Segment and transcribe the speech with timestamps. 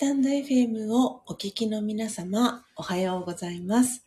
[0.00, 4.06] タンド FM をお聞きの皆様、おはようございます。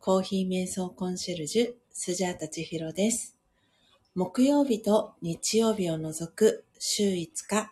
[0.00, 3.36] コーヒー瞑想コンシェルジュ、スジャータチヒロです。
[4.16, 7.70] 木曜日と日曜日を除く週5日、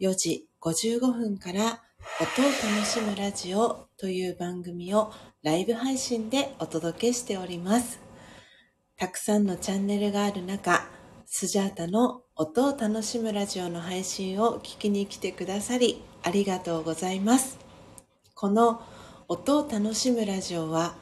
[0.00, 1.84] 4時55分から
[2.20, 5.12] 音を楽しむラジオという番組を
[5.44, 8.00] ライブ配信でお届けしております。
[8.96, 10.84] たくさんのチャンネルがある中、
[11.26, 17.58] スジャータの音を楽しむラジオの配信を聞きに来てくださりありがとうございます。
[18.34, 18.82] この
[19.28, 20.94] 音を楽しむラジオは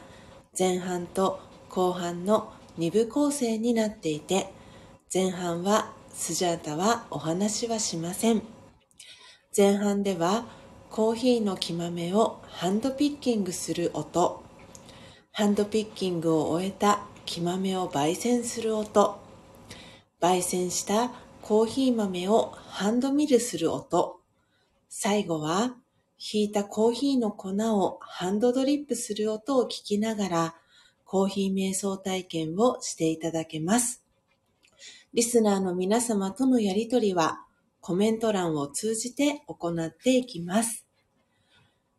[0.58, 4.52] 前半と後半の2部構成になっていて
[5.12, 8.42] 前半はスジャータはお話はしません。
[9.56, 10.44] 前半では
[10.90, 14.42] コーヒーの木豆をハンドピッキングする音、
[15.32, 19.20] ハンドピッキングを終えた木豆を焙煎する音、
[20.20, 21.10] 焙煎した
[21.42, 24.20] コーヒー豆をハンドミルする音、
[24.98, 25.76] 最後は
[26.16, 30.54] ひいたコーヒーの粉をハンドドリップする音を聞きながら
[31.04, 34.02] コーヒー瞑想体験をしていただけます。
[35.12, 37.44] リスナーの皆様とのやりとりは
[37.82, 40.86] コメント欄を通じて行っていきます。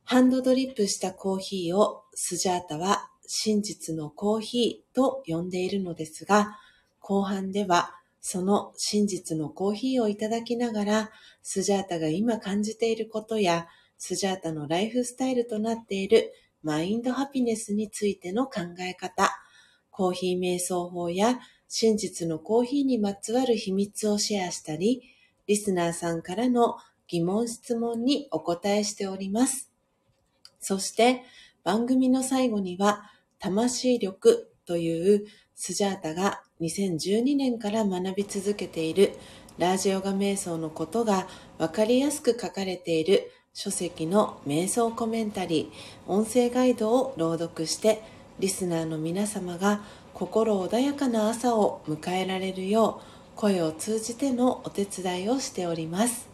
[0.04, 6.58] ハンドドリップしたコーヒーをスジャータは真実のコーヒーと呼んでいるのですが、
[7.00, 7.97] 後半では
[8.30, 11.12] その真実のコーヒーをいただきながら、
[11.44, 19.32] スジャータが今感じていることや、スジャータのライフスタイルとなっているマインドハピネスについての考え方、
[19.92, 21.40] コーヒー瞑想法や
[21.70, 25.04] 真実のコーヒーにまつわる秘密をシェアしたり、
[25.48, 26.76] リスナーさんからの
[27.08, 29.72] 疑問質問にお答えしております。
[30.60, 31.24] そして
[31.64, 33.04] 番組の最後には、
[33.40, 35.28] 魂力という
[35.60, 39.14] スジャータが2012年から学び続けている
[39.58, 41.28] ラージヨガ瞑想のことが
[41.58, 48.04] わかりやすく書かれている書籍の瞑想コメンタリー、音声ガイドを朗読して、
[48.38, 49.82] リスナーの皆様が
[50.14, 53.02] 心穏やかな朝を迎えられるよ
[53.36, 56.30] う、声を通じてのお手伝いをしております。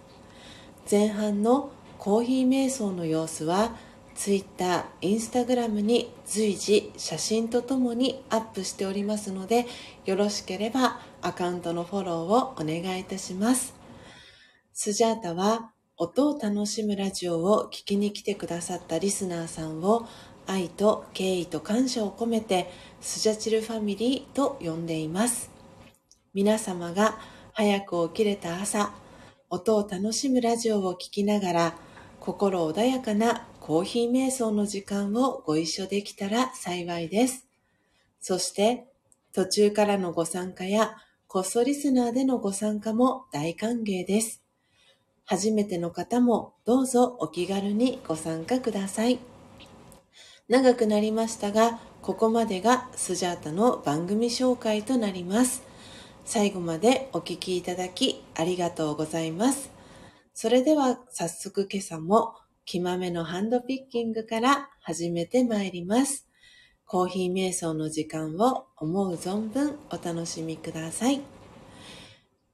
[0.91, 3.78] 前半のコーヒー瞑想の様子は、
[4.16, 9.66] Twitter、Instagram に随時写真とともにアップしておりますので、
[10.06, 13.74] よろしければアカウントのフォローをお願いいたします。
[14.74, 20.07] スジャータは音を楽しむラジオを聞きに来てくださったリスナーさんを
[20.47, 22.69] 愛と敬意と感謝を込めて
[23.00, 25.51] スジャチルファミリーと呼んでいます。
[26.34, 27.19] 皆様が
[27.53, 28.91] 早く起きれた朝、
[29.50, 31.75] 音を楽しむラジオを聞きながら
[32.25, 37.50] 心穏やかなコーヒー瞑想の時間をご一緒できたら幸いです。
[38.22, 38.85] そして、
[39.34, 40.95] 途中からのご参加や、
[41.28, 44.41] こっそリスナーでのご参加も大歓迎です。
[45.25, 49.19] 初めての方もどうぞお気軽にご参加ください。
[50.47, 55.62] 長くなりましたが、ここまでがスジャータの番組紹介となります。
[56.23, 59.72] 最後までお聞きいただきありがとうございます。
[60.33, 62.33] それでは早速今朝も
[62.66, 66.27] 木豆のハンドピッキングから始めてまいります。
[66.88, 71.21] コーヒー瞑想の時間を思う存分お楽しみください。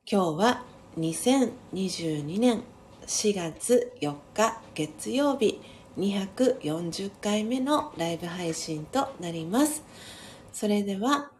[0.05, 0.65] 今日は
[0.97, 2.63] 2022年
[3.07, 5.61] 4月4日月曜日
[5.97, 9.83] 240回目のライブ配信となります。
[10.51, 11.31] それでは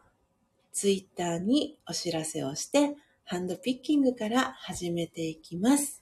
[0.72, 2.96] ツイッターにお知らせをして
[3.26, 6.02] ハンドピッキングから始めていきます。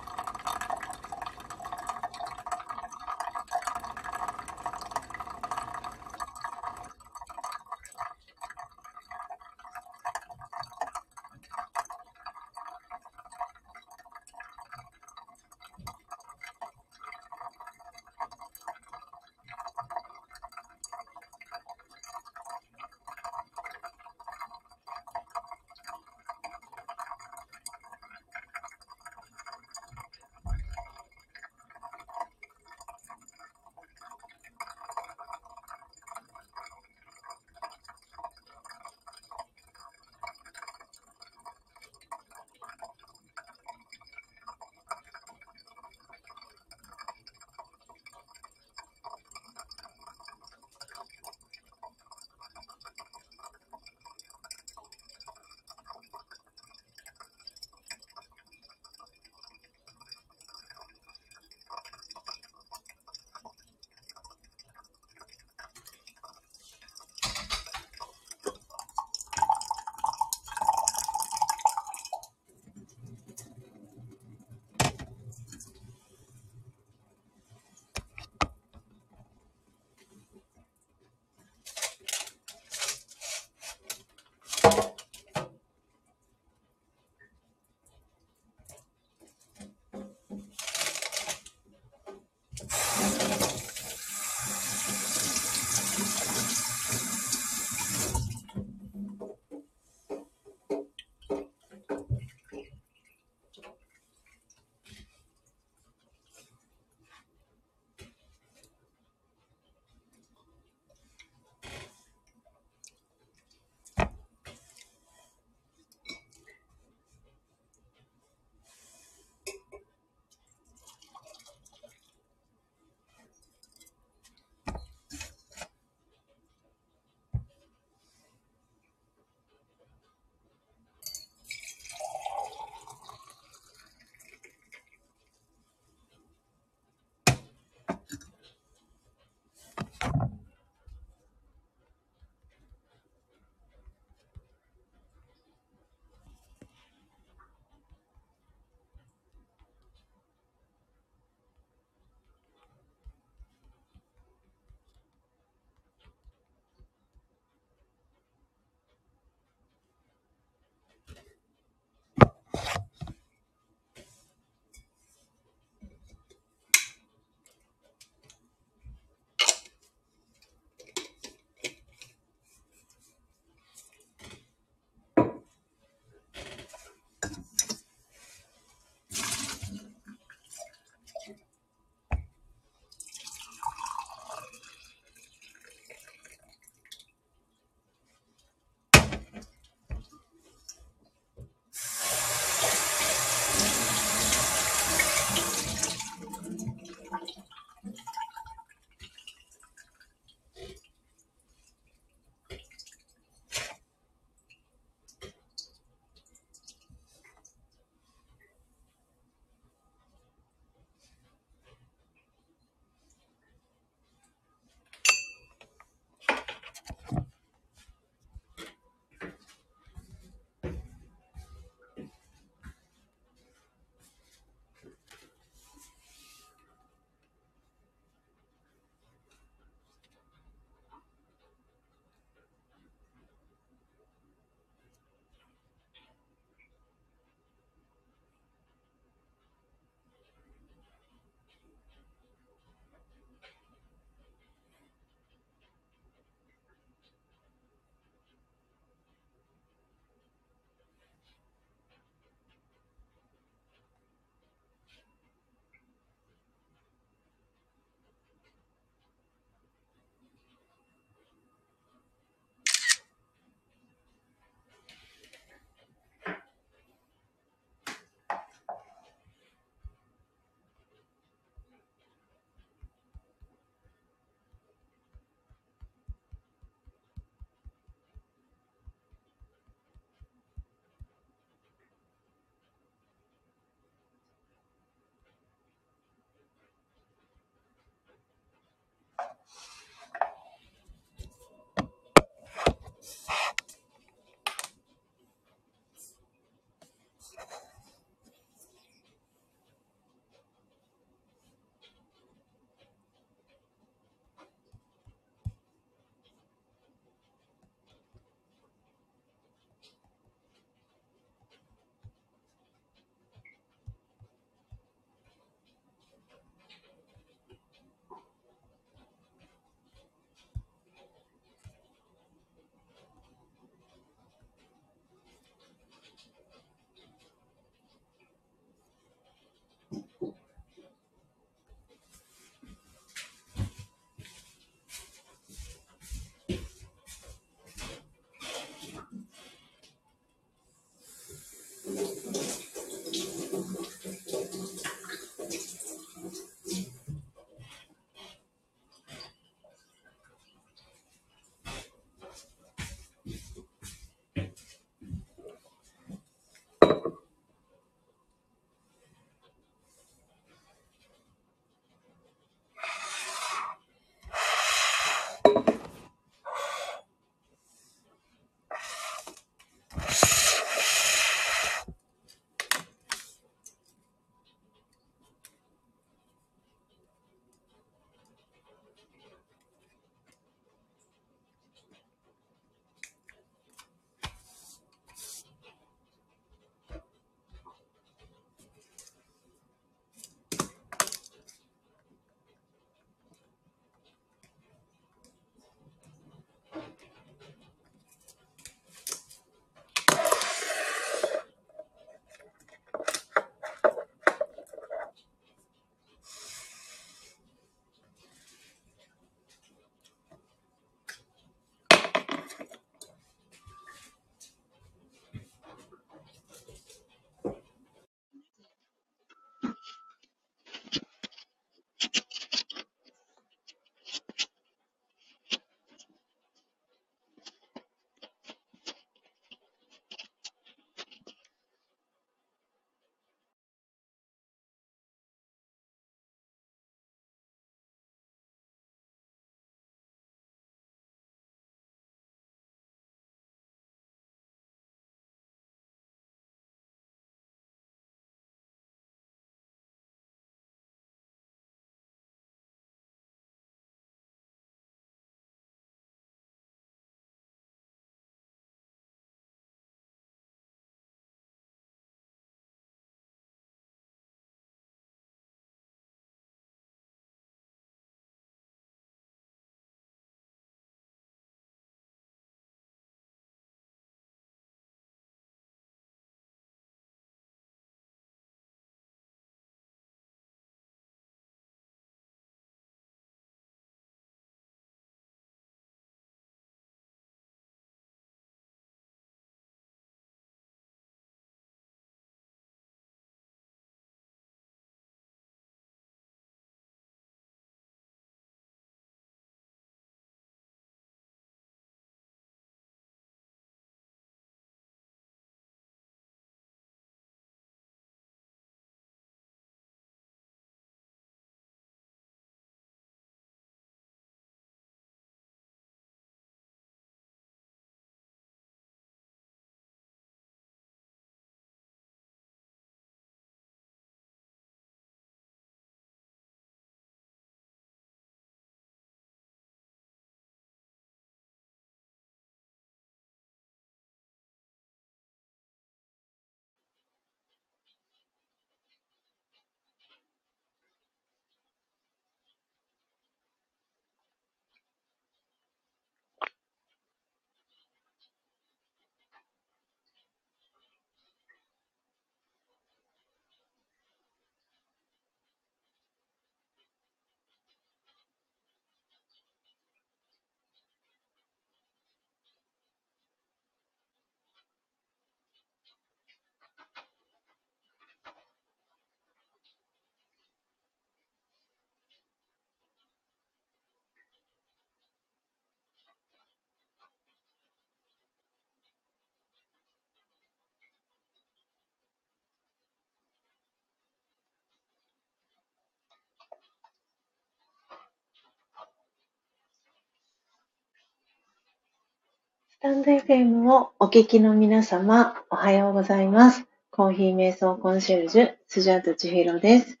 [592.82, 596.64] タンド FM をお聞きの皆様、おはようございます。
[596.90, 600.00] コーヒー瞑想コンシェルジュ、スジャータ千尋です。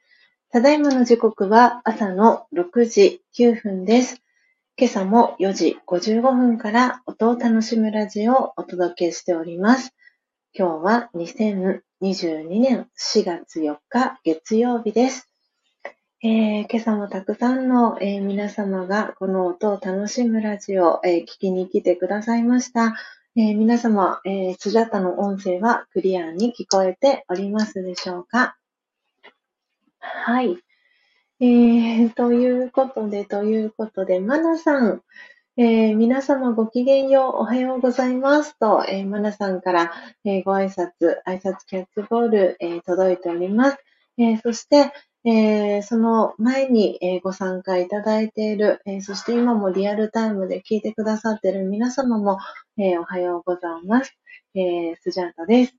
[0.50, 4.20] ただいまの時刻は朝の6時9分です。
[4.76, 9.94] 今朝も4時55分から音を楽しむラジオをお届けしております。
[10.52, 15.31] 今日は2022年4月4日月曜日です。
[16.24, 22.94] えー、今朝もたくさんの、えー、皆様がこの音を楽しむラジオを、えー、聞きに来てくださいました。
[23.34, 28.56] え皆様、えスジャタの音声はクリアに聞こえておりますでしょうか？
[29.98, 30.58] はい。
[31.40, 35.02] え、ということで、ということで、マナさん、
[35.56, 39.92] え、皆様ごきげんよう、おはようございますと、えー、マナさんから、
[40.24, 40.90] え、ご挨拶、
[41.26, 43.78] 挨拶キャッチボール、え、届いております。
[44.18, 44.92] え、そして、
[45.24, 52.38] えー、その前に、えー、ご参加いただいている、えー、そして今もリアルタイムで聞いてくださっている皆様も、
[52.76, 54.16] えおはようございます。
[54.54, 55.76] えスジャータです。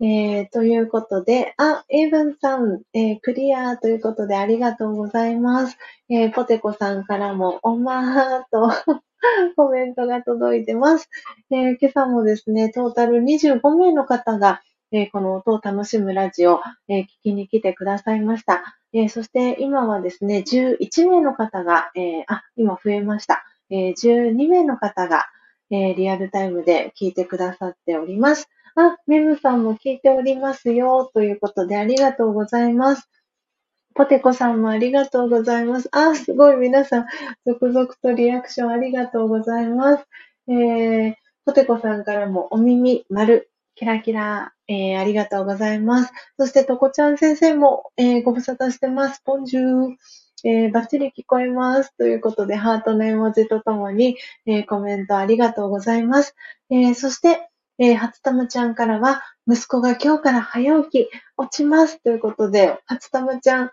[0.00, 5.76] えということで、あ、エイブンさん、えクリアということでありがとうございます。
[6.08, 8.70] えポテコさんからも、おまーと
[9.56, 11.08] コメントが届いてます。
[11.50, 14.62] え今朝もですね、トータル25名の方が、
[14.96, 18.78] えこの音を楽しむラジオ、え聞きに来てくださいました。
[18.92, 23.44] えそして今はですね、11名の方が、えあ、今増えました。
[23.70, 25.26] え12名の方が、
[25.70, 28.48] えリアルタイムで聞いてくださっております。
[28.76, 33.10] あ、メムさんも聞いておりますよ、ということでありがとうございます。
[33.96, 35.88] ポテコさんもありがとうございます。
[35.90, 37.06] あ、すごい皆さん、
[37.44, 40.04] 続々とリアクションありがとうございます。
[40.46, 41.14] えー、
[41.44, 46.12] ポテコさんからもお耳丸、キラキラ、えー、ありがとうございます。
[46.38, 49.20] そして、とこちゃん先生も、えー、ご無沙汰してます。
[49.24, 49.96] ポンジュー。
[50.46, 51.96] えー、バッチリ聞こえます。
[51.96, 56.34] ということで、ハートの絵文字とともに、えー、コメントありがとうございます。
[56.70, 57.48] えー、そして、
[57.78, 62.00] えー、初玉ちゃんからは、息子が今日から早起き、落ちます。
[62.02, 63.70] ということで、初玉ちゃん、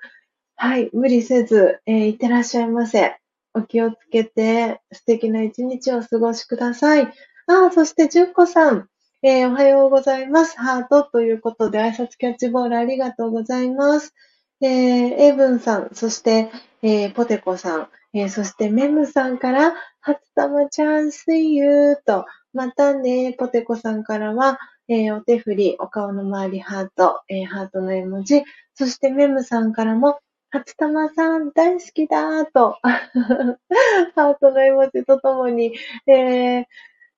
[0.55, 3.17] はい、無理せず、えー、いってらっしゃいませ。
[3.53, 7.11] お気をつけて、素敵な一日を過ごしください。
[7.47, 8.87] あ、そして、じゅんこさん、
[9.23, 10.59] えー、おはようございます。
[10.59, 14.15] ハートということで挨拶キャッチボールありがとうございます。
[14.61, 14.69] えー、
[15.15, 16.49] エブンさん、そして、
[16.81, 24.57] えー、ポテコさん、えー、そしてメムさんから、初玉ちゃん see you と、またね、ポテコさんからは、
[24.87, 28.43] えー、お手振り、お顔の周りハート、えー、ハートの絵文字、
[28.73, 30.17] そしてメムさんからも、
[30.49, 35.75] 初玉さん大好きだーと、 ハートの絵文字とともに、
[36.07, 36.65] えー、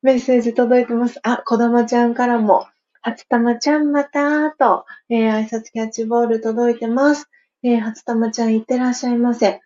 [0.04, 1.18] メッセージ届いてます。
[1.24, 2.68] あ、こだまちゃんからも、
[3.02, 7.30] 初玉ちゃんまたーと、えー、挨拶キャッチボール届いてます。
[7.64, 9.62] えー、初玉ちゃんいってらっしゃいませ。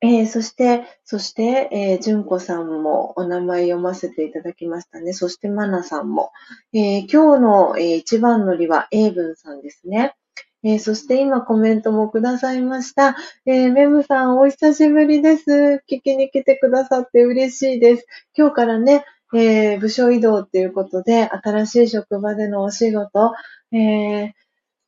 [0.00, 5.12] えー、そして、そして、えー、純子さんもお名前読ませていただきましたね。
[5.12, 6.32] そして、まなさんも。
[6.72, 10.16] えー、今日の、えー、一番乗りは、英文さんですね。
[10.64, 13.16] えー、そして今コメントもくださいました。
[13.46, 15.82] えー、メムさんお久しぶりです。
[15.90, 18.06] 聞きに来てくださって嬉しいです。
[18.36, 23.32] 今日からね、えー、部署移動っていうことで、新しい職場でのお仕事、
[23.72, 24.32] えー、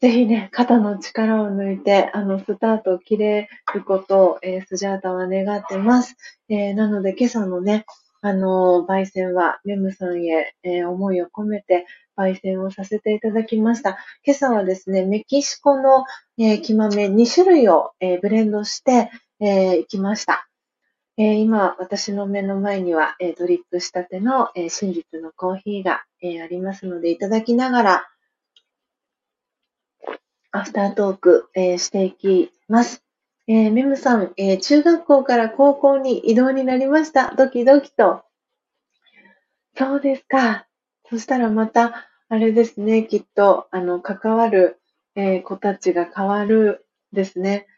[0.01, 6.17] ぜひね、肩の力を抜いて、あの、スタートを切れることを、えー、スジャータは願ってます。
[6.51, 7.87] えー、なので、今朝のね、
[8.21, 13.99] あの、焙煎は、メムさんへ、えー、思いを込めて、焙煎をさせていただきました。
[14.25, 16.05] 今朝はですね、メキシコの、
[16.39, 19.11] えー、木豆2種類を、えー、ブレンドして、
[19.41, 20.49] えー、いきました。
[21.17, 28.09] え、今、私の目の前には、え、ドリップしたての、え、真実のコーヒーが、えありますので、いただきながら、
[30.51, 33.05] アフタートーク、えしていきます。
[33.47, 37.33] えメムさん、え中学校から高校に移動になりました。
[37.37, 38.25] ドキドキと。
[39.77, 40.67] そうですか。
[41.09, 44.81] そしたらまた、あれですね、きっと、あの、関わる、
[45.15, 47.69] え子たちが変わるですね。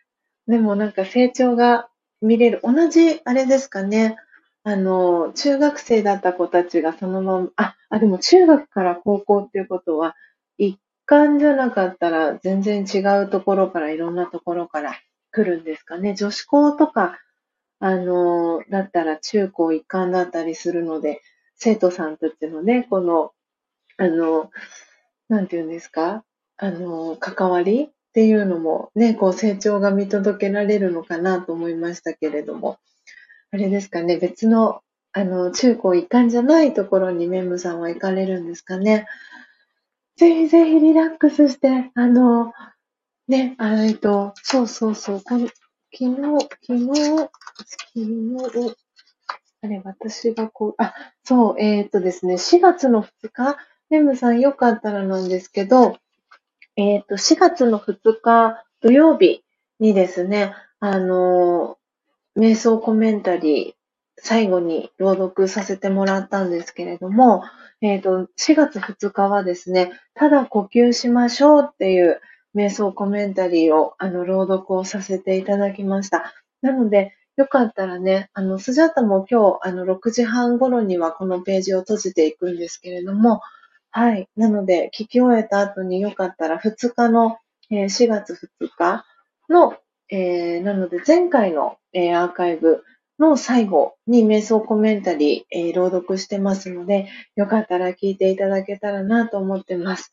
[0.46, 1.90] でもなんか成長が
[2.22, 2.60] 見れる。
[2.62, 4.16] 同じ、あれですかね。
[4.64, 10.16] あの、中学生だった子たちがそのまま、あ、あ、でも中学から高校っていうことは、
[10.58, 14.94] 一貫じゃなかったら全然違うところから、いろんなところから
[15.30, 16.14] 来るんですかね。
[16.14, 17.18] 女子校とか、
[17.80, 21.20] あの、だったら中高一貫だったりするので、
[21.56, 23.32] 生徒さんたちのね、この、
[23.98, 24.50] あの、
[25.28, 26.24] なんていうんですか？
[26.58, 32.78] あの、関わりっていうのもね、こう成長が見届けられるのかなと思いましたけれども、
[33.50, 34.80] あれですかね、別の、
[35.12, 39.06] あの、中高一貫じゃないところにメムさんは行かれるんですかね。
[40.16, 42.54] ぜひぜひリラックスして、あの、
[43.28, 45.48] ね、あえっと、そうそうそう、こ昨
[45.92, 46.14] 日、
[46.62, 47.28] 昨日、昨
[47.96, 48.76] 日、
[49.60, 53.58] あれ、私がこう、あ、そう、えっ、とですね、4月の2日、
[53.90, 55.98] レムさんよかったらなんですけど、
[56.76, 59.42] えっ、と、4月の2日土曜日
[59.80, 61.78] にですね、あの、
[62.38, 63.74] 瞑想コメンタリー、
[64.18, 67.42] 最後に朗読させてもらったんですけれども、
[67.80, 72.20] えっ、と、4月2日はですね、ただ呼吸しましょうっていう
[72.54, 76.34] 瞑想コメンタリーを、あの、朗読をさせていただきました。
[76.60, 83.40] なので、よかったらね、あの、スジャタも今日、あの、6時半頃にはこのページを閉じていくんですけれども、
[83.98, 84.28] はい。
[84.36, 87.38] なので、聞き終えた後によかったら2日の、
[87.70, 89.06] えー、4月2日
[89.48, 89.74] の、
[90.10, 92.84] えー、なので前回の、えー、アーカイブ
[93.18, 100.12] の最後に瞑想コメンタリー、え、朗読してますので、よかったら聞いていただけたらなと思ってます。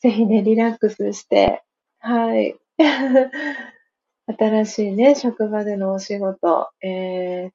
[0.00, 1.62] ぜひね、リラックスして、
[1.98, 2.56] はい。
[4.38, 7.50] 新しいね、職場でのお仕事、え、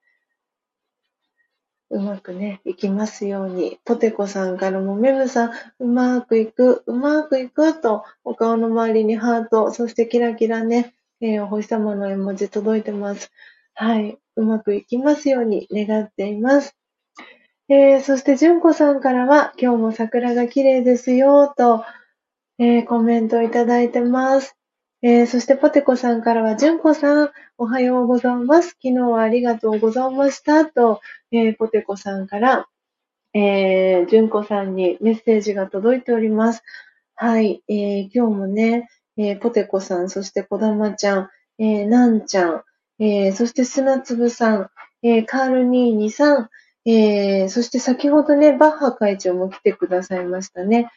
[1.93, 3.79] うまくね、いきますように。
[3.85, 13.31] ポテコさんからも、メムさん、うまくいく、うまくいくと、お顔の周りにハート、そしてキラキラね、えー、お星様の絵文字届いてます。
[13.75, 14.17] はい。
[14.35, 16.75] うまくいきますように願っています。
[17.69, 21.85] えー、そして、純子さんからは、今日も桜が綺麗ですよ、と、
[22.57, 24.57] えー、コメントいただいてます。
[25.05, 28.69] えー、そして、ポテコさんからは、純子さん、おはようございます。
[28.69, 30.65] 昨日はありがとうございました。
[30.65, 32.69] と、えー、ポテコさんから、
[33.33, 36.63] えー、純子さんにメッセージが届いております。
[37.15, 42.63] はい、えー、今日もね、えー、ポテコさん、そしてこだまちゃん、えー、なんちゃん、
[42.99, 44.69] えー、そして砂粒さん、
[45.01, 46.49] えー、カールニーニさん、
[46.85, 50.89] えー、そして先ほどね、バッハ会長も来てくださいましたね。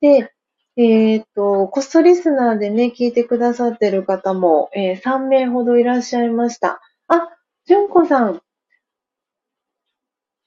[0.00, 0.32] で、
[0.76, 6.80] えっ、と、コストリスナーでね、聞いてくださってる方も、えー、3名ほどいらっしゃいました。
[7.08, 7.28] あ、
[7.66, 8.42] じゅんこさん。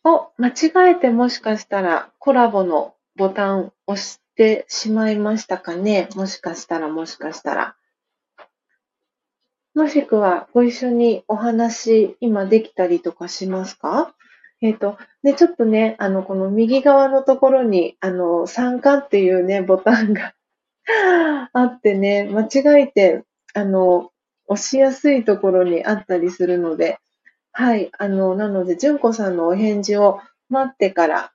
[0.04, 6.10] お、間違えてもしかしたらコラボのボタン押してしまいましたかね？
[6.16, 7.76] もしかしたら、もしかしたら。
[9.76, 14.16] もしくは、ご一緒にお話、今できたりとかしますか？
[14.66, 20.34] えっ、ー、と、で、ちょっとね、あの、この右側のところに、あの、参加っていうね、ボタンが
[21.54, 23.24] あってね、間違えて、
[23.54, 24.12] あの、
[24.48, 26.98] 押しやすいところにあったりするので、
[27.52, 30.20] はい、あの、なので、純子さんのお返事を
[30.50, 31.32] 待ってから、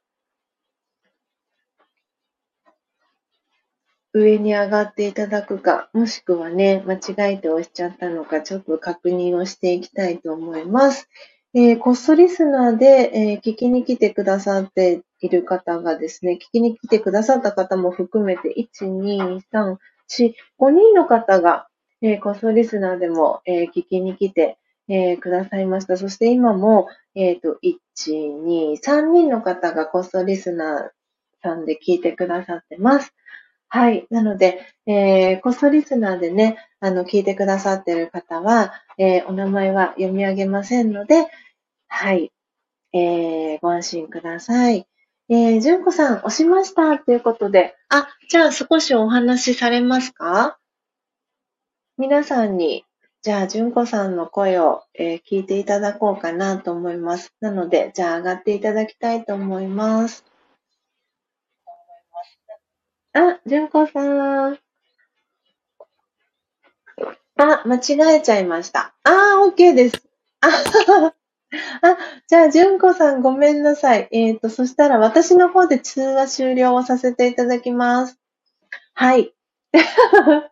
[4.13, 11.09] 上に上がっていただくか、もしくはね、間違えて押しちゃったのか、ちょっと確認をしていきたいと思います。
[11.53, 19.77] えー、コストリスナーで、えー、聞きに来てくださっている方がですね、聞きに来てくださった方も含めて、1、2、3、
[20.09, 21.67] 4、5人の方が、
[22.03, 24.59] えー、コストリスナーでも、え聞きに来て、
[24.89, 25.97] えくださいました。
[25.97, 27.77] そして今も、えっ、と、1、
[28.45, 30.91] 2、3人の方がコストリスナー
[31.43, 33.13] さんで聞いてくださってます。
[33.73, 34.07] はい。
[34.11, 41.29] なので、えー、コストリスナーでね、あの、聞いてくださっている方は、えー、お名前は読み上げませんので、
[41.87, 42.33] はい。
[42.93, 44.89] えー、ご安心ください。
[45.29, 50.59] えー、純子さん、押しましたということで、あ、じゃあ少しお話しされますか？
[51.97, 52.85] 皆さんに、
[53.23, 57.33] じゃあ、純子さんの声を、えー、聞いていただこうかなと思います。
[57.41, 60.25] なので、じゃあ上がっていただきたいと思います。
[63.13, 64.59] あ、純子さん。
[67.37, 68.95] あ、間違えちゃいました。
[69.03, 70.03] あ、OK です。
[70.41, 70.49] あ、
[71.83, 74.09] あじゃあ、純子さんごめんなさい。
[74.13, 78.19] えっ、ー、と、そしたら私の方で通話終了をさせていただきます。
[78.95, 79.35] はい。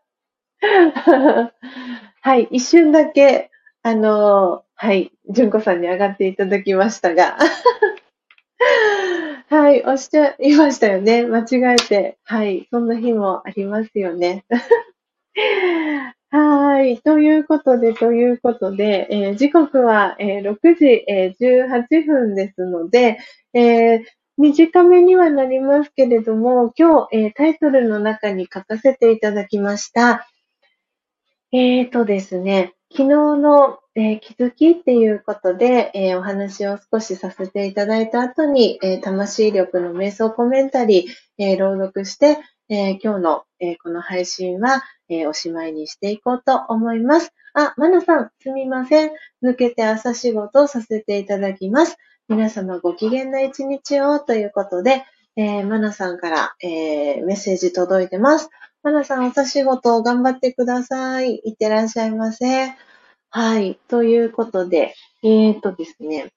[2.21, 3.51] はい、一瞬だけ、
[3.83, 7.39] あのはい、純子さんに上がっていただきましたが。
[9.69, 11.27] はい、押しちゃいましたよね。
[11.27, 12.17] 間違えて。
[12.25, 14.47] はい、そんな日もありますよね。
[16.31, 16.97] はい。
[17.03, 23.19] ということで、ということで、えー、時刻は、えー、6時、えー、18分ですので、
[23.53, 24.01] え
[24.39, 30.27] 短めにはなりますけれども、今日、えタイトルの中に書かせていただきました。
[31.53, 41.07] えーとですね、昨日の、えー、気づきっていうことで、えー、お話を少しさせていただいた後に、えー、魂力の瞑想コメンタリー、
[41.39, 42.39] え朗読して、
[42.71, 47.33] え今日の、えこの配信は、えおしまいにしていこうと思います。
[47.55, 49.11] あ、まなさん、すみません。
[49.43, 51.97] 抜けて朝仕事をさせていただきます。
[52.29, 55.05] 皆様ご機嫌な一日をということで、
[55.37, 58.51] えー、まなさんから、えメッセージ届いてます。
[58.89, 61.43] まなさん、朝仕事頑張ってください。
[61.45, 62.73] いってらっしゃいませ。
[63.29, 63.79] はい。
[63.87, 66.33] ということで、えーとですね。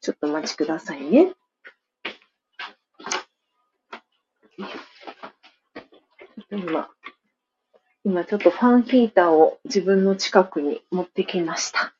[0.00, 1.32] ちょっとお待ちくださいね。
[6.52, 6.88] 今、
[8.04, 11.96] 今ちょっとファンヒーターを自分の近くに持ってきました。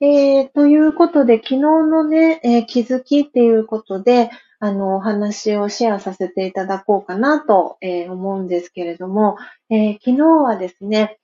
[0.00, 9.36] えー、ということで、昨日のね、えー、気づきっていうことで、あの、お話をシェアさせていただこうかなと、えー、思うんですけれども、
[9.70, 11.18] え昨日はですね、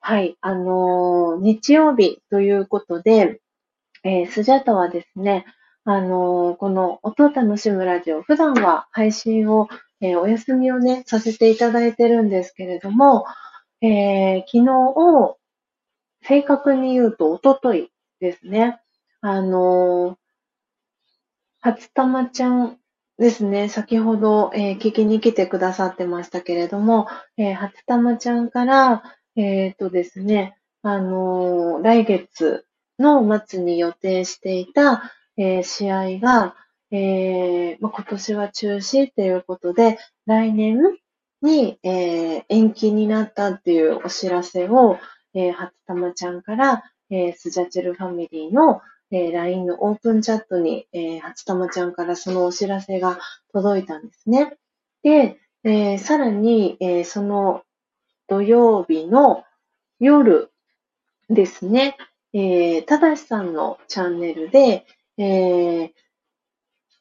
[0.00, 3.40] はい、あの日曜日ということで、
[4.02, 5.46] えスジャタはですね、
[5.84, 9.68] あのこの音を楽しむラジオ、普段は配信を、
[10.00, 13.24] えお休みをね、させていただいてるんですけれども、
[13.80, 15.38] え昨日を
[16.22, 17.90] 正確に言うと、おととい
[18.20, 18.80] ですね。
[19.20, 20.18] あの
[21.62, 22.76] 初玉ちゃん
[23.18, 27.06] ですね、先ほど、えー、聞きに来てくださってましたけれども、
[27.36, 29.04] えー、初玉ちゃんから、
[29.36, 32.66] えっ、ー、とですね、あの来月
[32.98, 36.56] の末に予定していた、えー、試合が、
[36.90, 40.80] えーまあ、今年は中止ということで、来年
[41.42, 44.98] に、えー、延期になったっていうお知らせを、
[45.34, 48.80] えー、初玉ちゃんから、えー、スジャチルファミリーの、
[49.12, 53.18] えー、LINE のオープンチャットに、えー、初玉ちゃんからそのお知らせが
[53.52, 54.56] 届いたんですね。
[55.02, 57.62] で、えー、さらに、えー、その
[58.26, 59.44] 土曜日の
[60.00, 60.50] 夜
[61.28, 61.96] ですね、
[62.32, 64.86] えー、ただしさんのチャンネルで、
[65.18, 65.90] えー、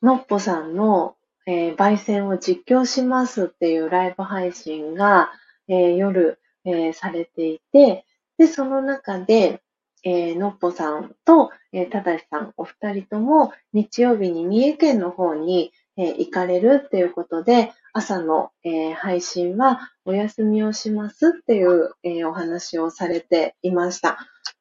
[0.01, 1.15] のっぽさんの、
[1.47, 5.31] えー、焙煎を実況しますっていうライブ配信が、
[5.69, 8.05] えー、夜、えー、されていて、
[8.37, 9.61] で、その中で、
[10.03, 24.17] えー、のっぽさんと、えー、ただしさん、お二人とも日曜日に三重県の方に、えー、行かれるっていうことで、朝の、えー、配信はお休みをしますっていう、えー、お話をされていました。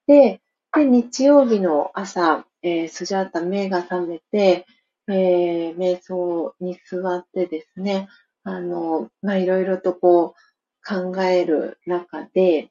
[0.06, 0.40] で、
[0.74, 4.66] で日曜日の朝、えー、スジャータ目が覚めて、
[5.08, 8.08] えー、瞑想に座ってですね、
[8.44, 12.70] あの、ま、いろいろとこう考える中で、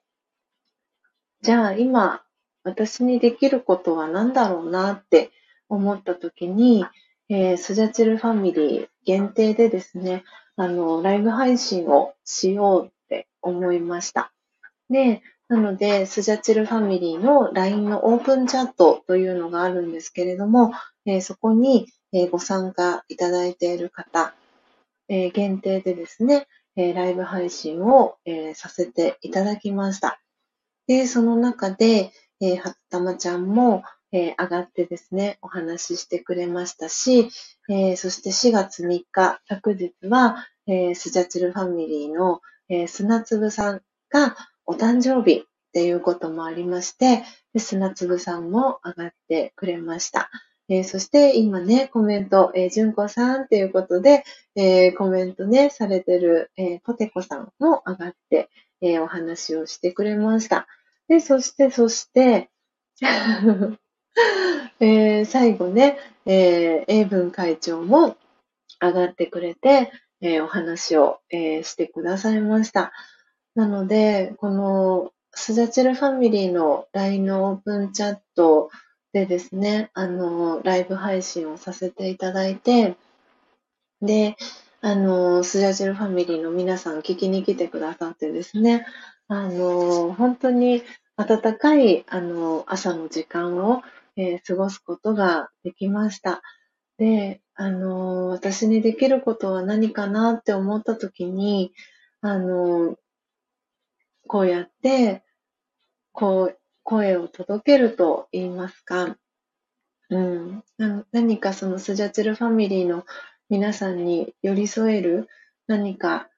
[1.42, 2.22] じゃあ今
[2.64, 5.32] 私にできることは何だろうなって
[5.70, 6.86] 思った時に、
[7.30, 10.24] えー、スジャチルファミリー限定でですね、
[10.56, 14.34] あの、ライブ配信をしようって思いました。
[14.90, 20.72] で、なので、スジャチルファミリーの LINE のオープンチャットというのがあるんですけれども、
[21.06, 24.34] えー、そこに、えー、ご参加いただいている方、
[25.08, 30.22] えー、限定でですね、えライブ配信を、えさせていただきました。
[30.88, 32.12] で、その中で、
[32.42, 37.30] えー、はったまちゃんも、えー、上がってですね、お話ししてくれましたし、
[37.70, 44.36] えー、そして4月3日、昨日は、えー、スジャチルファミリーの、えー、砂粒さんが
[44.66, 45.44] お誕生日っ
[45.74, 50.30] ていうこともありまして、で砂粒さんも上がってくれました。
[50.70, 54.24] えー、そして今ね、コメント、えー、純子さんっていうことで、
[54.56, 58.50] えー、コメントね、されてる、えー、ポテコさんも上がって、
[58.82, 60.68] え、お話をしてくれました。
[61.10, 62.50] で、そして、そして、
[64.80, 68.16] えー、最後ね、えー、英文会長も
[68.80, 69.92] 上がってくれて、
[70.22, 72.94] えー、お話を、えー、してくださいました。
[73.56, 78.70] なので、このスジャチルファミリーの LINE のオープンチャット
[79.12, 82.96] でですね、あの、ライブ配信をさせていただいて、
[84.02, 84.38] で、
[84.82, 88.86] あの、スジャチルファミリーの皆さん聞きに来てくださってですね、
[89.30, 90.82] あの、本当に
[91.16, 93.84] 暖かい、あの、朝の時間を、
[94.16, 96.42] えー、過ごすことができました。
[96.98, 101.74] で、あの、私にできることは何かなって思った時に、
[102.22, 102.98] あの、
[104.28, 105.24] こうやって、
[106.12, 109.16] こう、声を届けると言いますか、
[110.10, 113.06] うん、な何かそのスジャチルファミリーの
[113.48, 115.28] 皆さんに寄り添える
[115.68, 116.30] 何か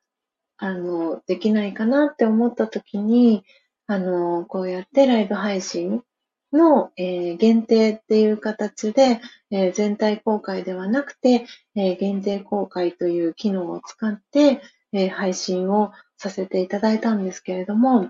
[0.62, 3.44] あの、できないかなって思った時に、
[3.88, 6.04] あの、こうやってライブ配信
[6.54, 14.62] の、えー、限定っていう形で、えー、全体公開ではなくて、えー、限定公開という機能を使って、
[14.94, 18.10] え配信をさせていただいたんですけれども、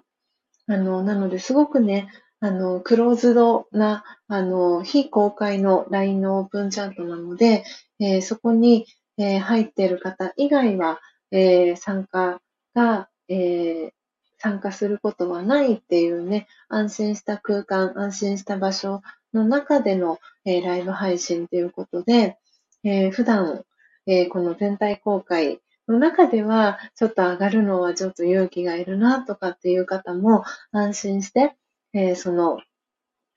[0.67, 2.09] あの、なのですごくね、
[2.41, 7.63] あの、クローズドな、あの、非公開の LINE のオープンチャットなので、
[7.99, 8.87] えそこに、
[9.17, 10.99] え入っている方以外は、
[11.31, 12.41] えー、参加
[12.75, 13.91] が、えー、
[14.37, 19.01] 参加することはないっていうね、安心した空間、安心した場所
[19.33, 22.37] の中での、えー、ライブ配信ということで、
[22.83, 23.63] えー、普段、
[24.07, 31.55] えー、この全体公開の中では、ちょっと上がるのはちょっと勇気がいるなとかっていう方も安心して、
[31.93, 32.59] えその、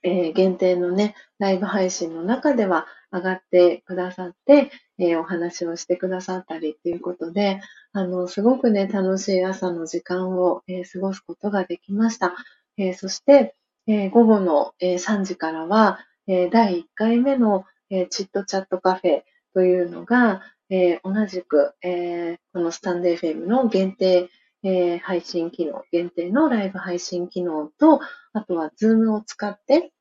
[0.02, 7.60] え限定のね、ライブ配信の中では上がってくださって、えー、お話をしてくださったりっていうことで、
[7.92, 12.34] あの、すごくね、楽しい朝の時間を、えー、過ごすことができました。
[12.76, 13.54] えー、そして、
[13.86, 19.22] え午後の、え3時からは、え第1回目の、えチットチャットカフェ
[19.52, 24.30] というのが、え同じく、えこのスタンド FM の限定、
[24.62, 28.00] え配信機能、限定のライブ配信機能と、
[28.32, 29.92] あとは Zoom を使って、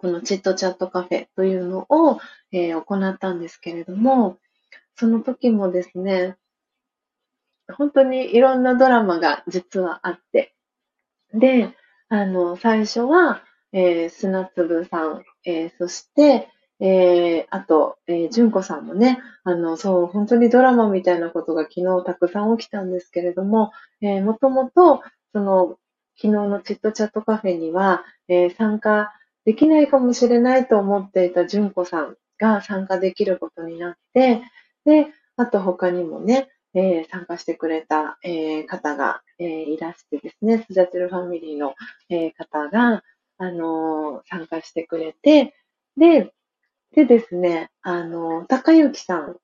[0.00, 2.20] このチットチャットカフェというのを、
[2.52, 4.38] え行ったんですけれども、
[4.94, 6.36] その時もですね、
[7.76, 10.54] 本当にいろんなドラマが実はあって、
[11.34, 11.74] で、
[12.08, 13.42] あの、最初は、
[13.72, 16.48] えー、砂粒さん、えー、そして、
[16.78, 25.02] えー、あと、えー、純子さんもね、あの、そう、本当にドラマみたいなことが昨日たくさん起きたんですけれども、えー、もともと、
[25.32, 25.76] その、
[26.16, 29.12] 昨日のチットチャットカフェには、えー、参加
[29.48, 34.42] できないかもしれないと思っていた純子さんが参加できることになって、
[34.84, 35.06] で、
[35.38, 41.74] あと他にもね、えー、参加してくれた、えー、方が、えー、いらしてですね、スジャチルファミリーの、
[42.10, 43.02] え方が、
[43.38, 45.54] あの参加してくれて、
[45.96, 46.34] で、
[46.94, 49.36] でですね、あの、高幸さん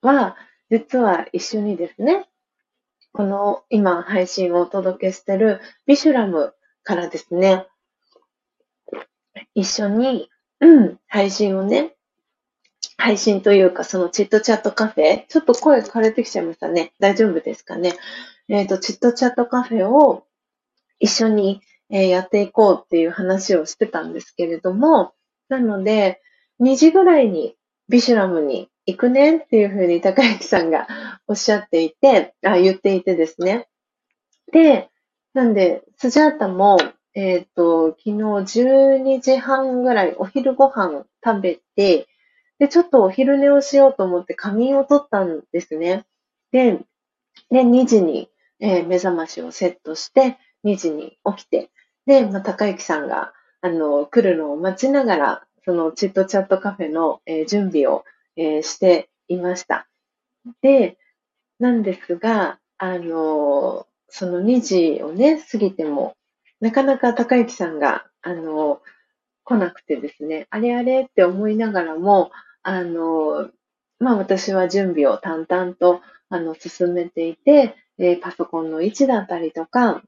[0.00, 0.38] は、
[0.70, 2.30] 実は一緒にですね、
[3.12, 7.66] この今配信をお届けしてるビシュラムからですね、
[9.54, 10.28] 一緒に、
[10.60, 11.94] うん、配信をね、
[12.96, 16.92] 配信というか、そのチットチャットカフェ、ちょっと声枯れてきちゃいましたね。
[16.98, 17.94] 大丈夫ですかね。
[18.48, 20.24] えっ、ー、と、チットチャットカフェを
[20.98, 25.12] 一緒に、えー、やっていこうっていう話をしてたんですけれども、
[25.48, 26.20] なので、
[26.60, 27.56] 2時ぐらいに
[27.88, 30.86] ビシュラムに行くねっていうふうに高之さんが
[31.26, 33.68] おっしゃっていて、あ、言っていてですね。
[34.52, 34.90] で、
[35.32, 36.76] なんで、スジャータも、
[37.14, 42.08] えっ、ー、と、昨日12時半ぐらいお昼ご飯食べて、
[42.58, 46.04] で、ちょっとお昼寝をしようと思って仮眠を取ったんですね。
[46.52, 46.78] で、
[47.50, 48.28] で2時に、
[48.60, 51.70] えー、目覚ましをセットして、2時に起きて、
[52.06, 53.32] で、まあ、高之さんが、
[53.62, 58.04] あの、来るのを待ちながら、そのチットチャットカフェの、えー、準備を、
[58.36, 59.88] えー、していました。
[60.62, 60.98] で、
[61.58, 66.16] なんですが、あの、その2時をね、過ぎても、
[66.60, 68.82] なかなか高之さんが、あの、
[69.44, 72.30] 来なくてですね、あれあれって思いながらも、
[72.62, 73.50] あの、
[73.98, 80.02] まあ私は準備を淡々とあの進めていて、えー、パソコンの位置だったりとか、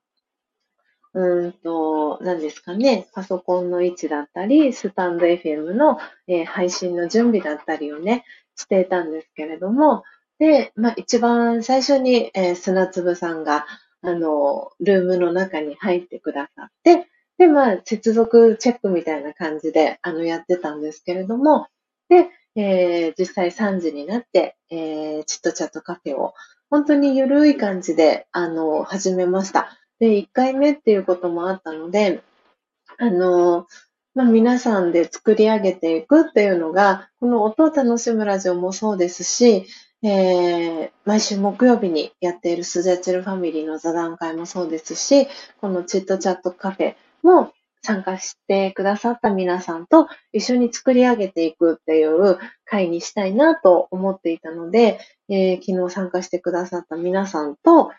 [1.14, 8.24] うんと、何ですかね、パソコンの位置だったり、スタンド FM の、えー、配信の準備だったりをね、
[8.56, 10.04] していたんですけれども、
[10.38, 13.66] で、まあ一番最初に、えー、砂粒さんが、
[14.02, 17.08] あの、ルームの中に入ってくださって、
[17.38, 21.68] で、まあ、接続チェックみたいな感じで、あの、やってたんですけれども、
[22.08, 26.34] で、えー、実際3時になって、えー、チットチャットカフェを
[26.72, 29.78] 本当にゆるい感じで、あの、始めました。
[30.00, 32.22] で、1回目っていうこともあったので、
[32.98, 33.66] あの、
[34.14, 39.66] まあ、皆さんで作り上げていくっていうのが、この音を楽しむラジオもそうですし、
[40.04, 45.28] えー、毎週木曜日にやっているスジャチルファミリーの座談会もそうですし、
[45.60, 47.52] このチットチャットカフェも
[47.82, 57.92] 参加してくださった皆さんと一緒に作り上げていくっていう会にしたいなと思っていたので、えー、昨日参加してくださった皆さんと、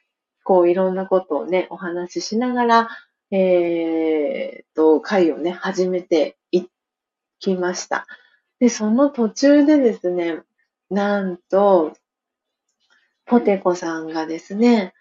[0.44, 2.90] こういろんなことをね、お話ししながら、
[3.32, 6.66] えー、と、会をね、始めてい
[7.40, 8.06] きました。
[8.60, 10.42] で、その途中でですね、
[10.94, 11.94] なんと、
[13.26, 14.94] ポテコさんがですね、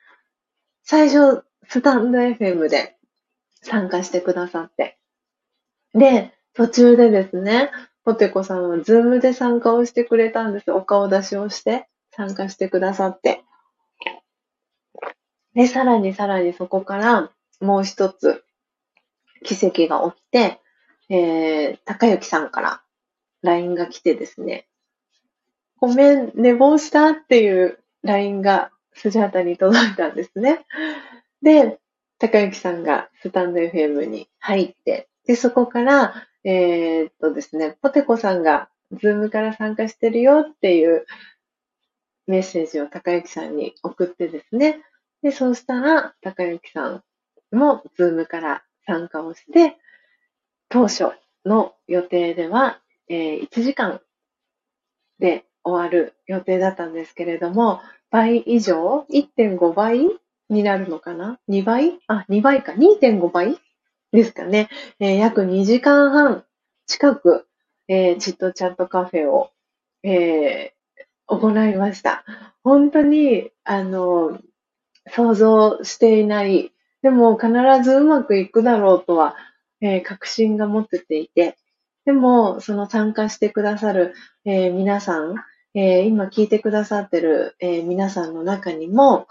[0.83, 2.97] 最初、スタンド FM で
[3.63, 4.99] 参加してくださって。
[5.93, 7.71] で、途中でですね、
[8.05, 10.73] ポテコさんはズームで参加をしてくれたんです。
[10.73, 13.45] お顔出しをして参加してくださって。
[15.55, 18.45] で、さらにさらにそこからもう一つ
[19.45, 20.61] 奇跡が起きて、
[21.11, 22.83] えー、高幸さんから
[23.43, 24.67] LINE が来てですね、
[25.83, 30.65] ごめん、寝坊したっていう LINE がスジャータに届いたんですね。
[31.43, 31.81] で、
[32.21, 41.05] 高幸さんがスタンド FM に入って、で、そこから、えー、っとですね、ポテコさんがズームから参加してるよっていう
[42.29, 44.85] メッセージを高幸さんに送ってですね、
[45.21, 47.03] で、そうしたら、高幸さん
[47.51, 49.77] もズームから参加をして、
[50.69, 51.07] 当初
[51.45, 54.01] の予定では、えー、1時間
[55.19, 57.81] で終わる予定だったんですけれども、
[58.11, 60.07] 倍以上 ?1.5 倍
[60.49, 61.99] になるのかな ?2 倍？
[62.07, 62.73] あ、2倍か。
[62.73, 63.59] 2.5倍
[64.13, 64.69] ですかね。
[65.01, 66.45] えー、約2時間半
[66.87, 67.47] 近く、
[67.89, 69.51] えー、チットチャットカフェを、
[70.03, 72.25] えー、行いました。
[72.63, 74.39] 本当に、あの、
[75.09, 76.73] 想像していない、
[77.03, 77.51] でも必
[77.83, 79.37] ずうまくいくだろうとは、
[79.81, 81.57] えー、確信が持ってていて、
[82.05, 84.15] でも、その参加してくださる、
[84.45, 85.37] えー、皆さん、
[85.75, 89.27] えー、今聞いてくださってる、えー、皆さんの中にも、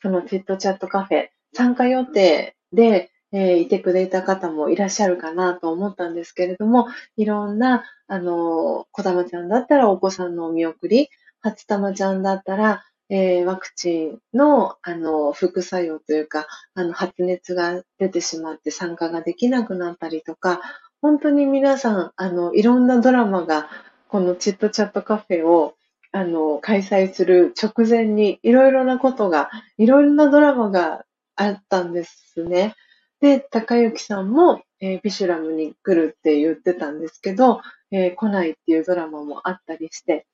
[0.00, 20.60] そのチットチャットカフェ参加予定で、えー、いてくれた方もいらっしゃるかなと思ったんですけれども、いろんな、あの、小玉ちゃんだったらお子さんのお見送り、初玉ちゃんだったら、えー、ワクチンの、あの、副作用というか、あの、発熱が出てしまって参加ができなくなったりとか、
[21.00, 23.68] 本当に皆さん、あの、いろんなドラマが、
[24.08, 25.74] このチットチャットカフェを、
[26.12, 31.04] あの、開催する直前に、いろいろなことが、いろんなドラマが
[31.36, 32.74] あったんですね。
[33.20, 37.60] で、高幸さんも、えー、ビシュラムに来るって言ってたんですけど、
[37.90, 40.26] えー、来ないっていうドラマもあったりして、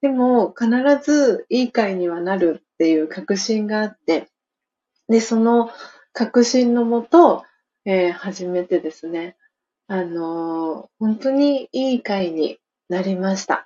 [0.00, 0.68] でも必
[1.02, 4.28] ずいい回にはなるっていう確信があって、
[5.08, 5.70] で、その
[6.12, 7.44] 確信のもと、
[7.84, 9.36] えー、始めてですね、
[9.86, 12.58] あのー、本当にいい回に
[12.92, 13.64] なりました。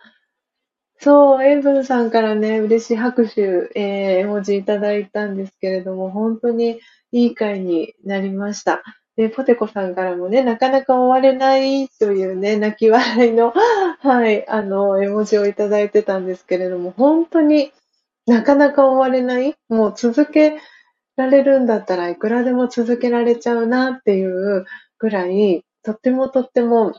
[0.98, 6.80] そう、エイブンさんからね、嬉しい拍手、えー、絵文字いただいたんですけれども、本当に
[7.12, 8.82] いい回になりました。
[9.16, 13.52] で、ポテコさんからもね、なかなか終われないというね、泣き笑いの、
[14.00, 17.72] はい、あの、絵文字をいただいてたんですけれども、本当に
[18.26, 20.58] なかなか終われない、もう続け
[21.16, 24.64] られるんだったらいくらでも続けられちゃうなっていう
[24.98, 26.94] ぐらい、とってもとっても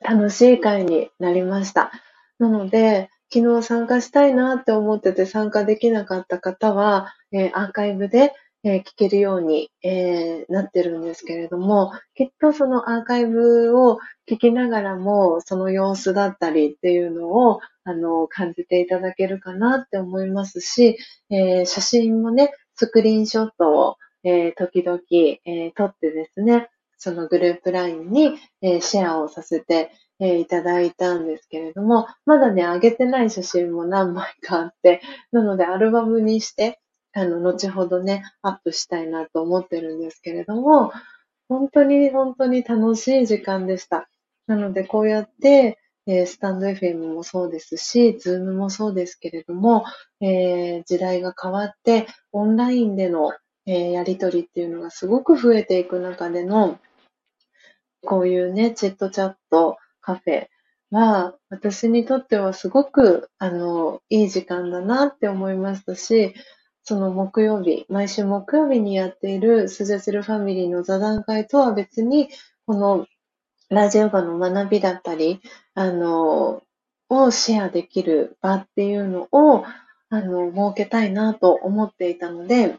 [0.00, 1.92] 楽しい回になりました。
[2.38, 8.32] なので、昨日参加したいなって思ってて参加できなかった方は、えー、アーカイブで、
[8.62, 13.98] えー、聞けるように、えー、なってるんですけれども、きっとそのアーカイブを
[14.28, 20.98] 聞きながらも、その様子だったりっていうのを、あの、感じていただけるかなって思いますし、
[21.30, 24.98] え写真もね、スクリーンショットを、え時々、
[25.44, 26.68] え撮ってですね、
[26.98, 36.80] そのグループ LINE に、えシェアをさせてえ、いただいたんですけれども、まだね、上げてない写真も何枚かあって、なのでアルバムにして、
[37.12, 40.92] あの、後ほどね、アップしたいなと思ってるんですけれども、
[41.48, 44.08] 本当に本当に楽しい時間でした。
[44.46, 49.84] なので、こうやって、えー、スタンド FM もそうですし、ズームもそうですけれども、
[50.20, 53.32] えー、時代が変わって、オンラインでの、
[53.66, 56.78] えー、やりとりっていうのがすごく増えていく中での、
[58.04, 60.46] こういうね、チットチャット、カフェ
[60.90, 66.34] は、私にとってはすごく、あの、いい時間だなって思いましたし、
[66.84, 72.28] その木曜日、毎週木曜日にやっているスジャチルファミリーの座談会とは別に、
[72.64, 73.06] この
[73.68, 75.40] ラジオガの学びだったり、
[75.74, 76.62] あの、
[77.08, 79.64] をシェアできる場っていうのを、
[80.10, 82.78] あの、設けたいなと思っていたので、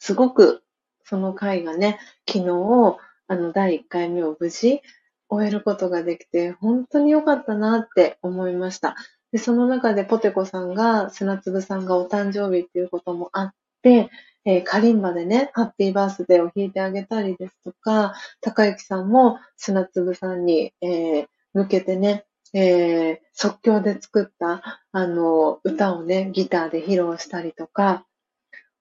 [0.00, 0.64] すごく
[1.04, 1.98] その会がね、
[2.28, 2.98] 昨日、
[3.28, 4.82] あの、第1回目を無事、
[5.28, 8.96] 終えることができて、本当に良かったなって思いました。
[9.32, 14.10] で、その中でポテコさんが、砂粒さんがお誕生日っていうこともあって、
[14.44, 28.06] えー、カリンバでね、ハッピーバースデーを弾いてあげたりですとか、高幸さんも砂粒さんに、えー、向けてね、えー、即興で作った、あの、歌をね、ギターで披露したりとか、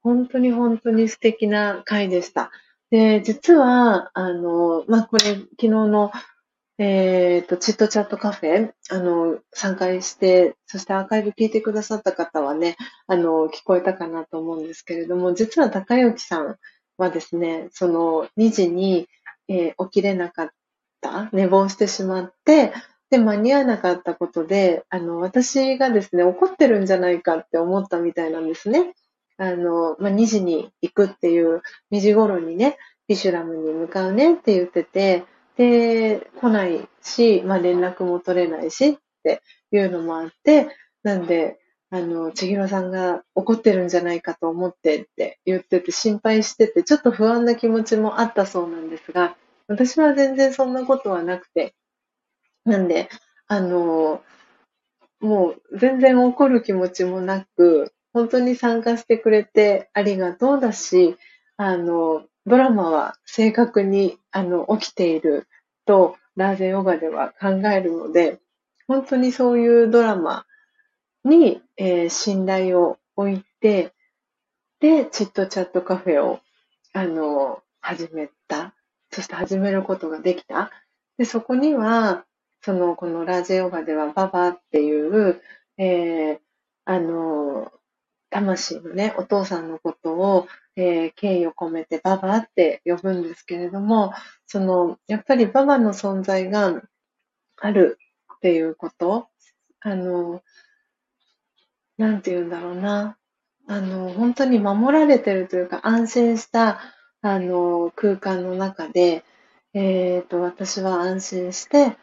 [0.01, 2.51] 本当に本当に素敵な回でした。
[2.89, 6.11] で、実は、あの、まあ、これ、昨日の
[6.81, 16.55] えっ、と、チットチャットカフェ、あの、参加して、そしてアーカイブ聞いてくださった方はね、あの、聞こえたかなと思うんですけれども、実は高之さん
[16.97, 19.09] はですね、その2時に、
[19.49, 20.49] えー、起きれなかっ
[21.01, 22.71] た、寝坊してしまって、
[23.09, 28.93] で、間に合わなかったことで、あの、私がですね、怒ってるんじゃないかって思ったみたいなんですね。
[29.39, 31.61] あの、まあ、2時に行くっていう、
[31.91, 35.25] 2時頃にね、ビシュラムに向かうねって言ってて、
[35.57, 39.41] で、来ないし、まあ連絡も取れないしって
[39.71, 40.69] いうのもあって、
[41.03, 41.59] なんで、
[41.89, 49.35] あの、千尋さんが怒ってるんじゃないかと思ってって言ってて心配してて、ちょっと不安な気持ちもあったそうなんですが、
[49.67, 51.73] 私は全然そんなことはなくて、
[52.65, 53.09] なんで、
[53.47, 54.23] あの、
[55.21, 61.15] もう全然怒る気持ちもなく、本当に参加してくれてありがとうだし、
[61.57, 65.47] あの、ドラマは正確にあの起きている
[65.85, 68.39] とラーゼヨガでは考えるので、
[68.87, 70.45] 本当にそういうドラマ
[71.23, 73.93] に、えー、信頼を置いて、
[74.79, 76.39] で、チットチャットカフェを、
[76.93, 78.73] あの、始めた。
[79.11, 80.71] そして始めることができた。
[81.17, 82.25] で、そこには、
[82.61, 85.41] その、このラージェヨガではババっていう、
[85.77, 86.39] えー、
[86.85, 87.71] あの、
[88.29, 94.13] 魂のね、お父さんのことを、えー、敬意を込めてババって呼ぶんですけれども、
[94.45, 96.81] その、やっぱりババの存在が
[97.57, 97.97] ある
[98.35, 99.27] っていうこと、
[99.81, 100.41] あの、
[101.97, 103.17] なんて言うんだろうな。
[103.67, 106.79] あの、本当に守られてるというか、安心した、
[107.21, 109.23] あの、空間の中で、
[109.73, 111.97] えっ、ー、と、私は安心して、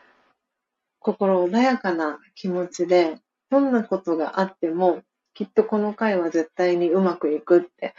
[1.00, 3.18] 心穏やかな気持ちで、
[3.50, 5.02] どんなことがあっても、
[5.36, 7.94] きっとこの回は絶対にうまくいくって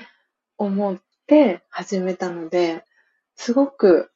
[0.57, 0.97] 思っ
[1.27, 2.83] て始めたので、
[3.35, 4.09] すごく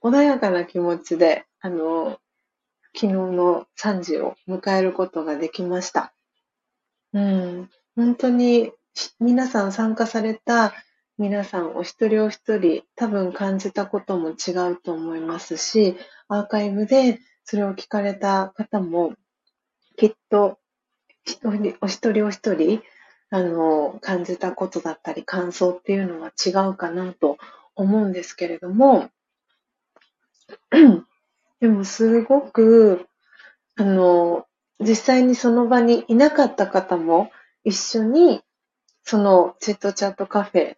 [0.00, 2.20] 穏やかな気持ちで、あの、
[2.94, 6.14] 昨日の3時を迎えることができました。
[7.12, 8.70] うん、本当に
[9.18, 10.72] 皆さん参加された
[11.18, 15.96] 皆さんお一人お一人多分感じたことも違うと思いますし、
[16.28, 19.14] アーカイブでそれを聞かれた方も
[19.96, 20.58] きっと
[21.80, 22.82] お一人お一人
[23.30, 27.38] あの感じたことだったり感想っていうのは違うかなと
[27.74, 29.10] 思うんですけれども、
[31.60, 33.06] でもすごく
[33.76, 34.46] あの
[34.80, 37.30] 実際にその場にいなかった方も
[37.64, 38.42] 一緒に
[39.04, 40.76] そのチットチャットカフェ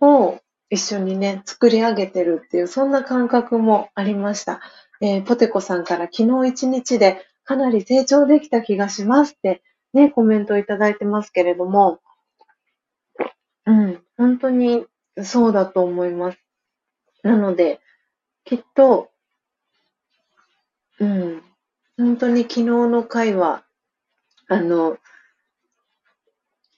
[0.00, 0.40] を
[0.70, 4.60] 一緒にね、作り上げてるっていう、そんな感覚もありました。
[5.00, 9.62] えー、ポテコさんから昨日一日でかなり成長できた気がしますって
[9.92, 12.00] ね、コメントをいただいてますけれども、
[13.66, 14.86] うん、本当に
[15.22, 16.38] そうだと思います。
[17.22, 17.80] なので、
[18.44, 19.10] きっと、
[20.98, 21.42] うん、
[21.96, 23.64] 本当に昨日の回は、
[24.48, 24.98] あの、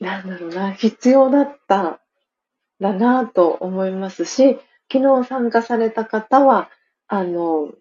[0.00, 2.00] なんだろうな、必要だった
[2.80, 4.58] だなと思いますし、
[4.92, 6.70] 昨日参加された方は、
[7.06, 7.72] あの、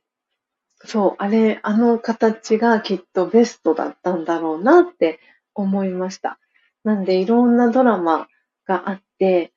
[0.86, 5.20] そう、あれ、あの形がきっとベストだったんだろうなって
[5.54, 6.40] 思いました。
[6.84, 8.28] なんでいろんなドラマ
[8.66, 9.54] があって、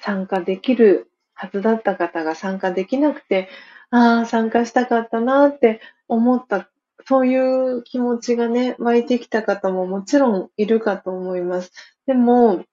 [0.00, 3.48] 参加できるはずだった方が参加できなくて、
[3.90, 6.68] ああ、参加したかったなって思った、
[7.06, 11.72] そういう気持ちがね、湧いてきた方ももちろんいるかと思います。
[12.06, 12.64] でも、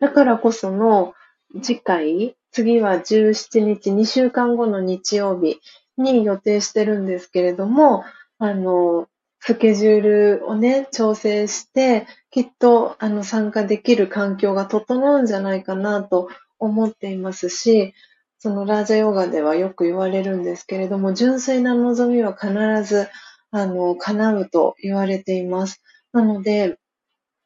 [0.00, 1.14] だからこその
[1.62, 5.60] 次回、次は17日、2週間後の日曜日
[5.98, 8.04] に予定してるんですけれども、
[8.38, 9.08] あの、
[9.40, 17.94] スケジュールをね、調整して、きっと、あの、参加できる環境が整うんじゃないかなと思っていますし、
[18.38, 22.52] そのラージャヨガではよく言われるんですけれども、純粋な望みは必
[22.84, 23.08] ず、
[23.50, 25.82] あの、叶うと言われています。
[26.12, 26.78] なので、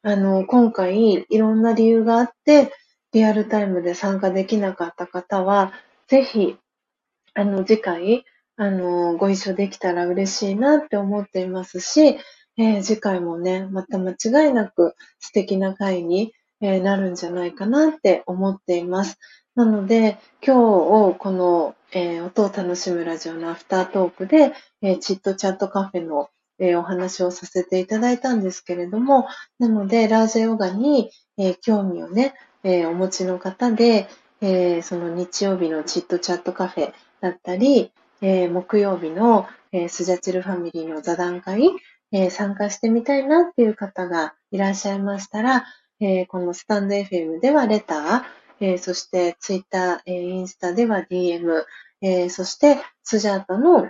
[0.01, 2.71] あの、今回、いろんな理由があって、
[3.11, 5.73] リアルタイムで参加できなかった方は、
[6.07, 6.57] ぜひ、
[7.33, 8.25] あの、次回、
[8.61, 12.17] あの、ご一緒できたら嬉しいなって思っていますし、
[12.57, 19.17] えー、次回もね、また間違いなく素敵な回に、え、なるんじゃないかなって思っています。
[19.55, 26.29] なので、今日、この、えー、音を楽しむラジオのアフタートークで、えー、チットチャットカフェの、
[26.59, 29.29] えー、お話をさせていただいたんですけれども、
[29.59, 32.33] なので、ラージャヨガに、え興味をね、
[32.65, 34.09] えお持ちの方で、
[34.41, 41.69] えその日曜日のチットチャットカフェだったり、え木曜日の、えスジャチルファミリーの座談会、
[42.11, 45.65] え参加してみたいなっていう方がいらっしゃいましたら、
[45.99, 51.63] えこのスタンド FM ではレター、えー、そしてツイッター、えー、インスタでは DM、
[52.01, 53.89] えー、そしてスジャータの、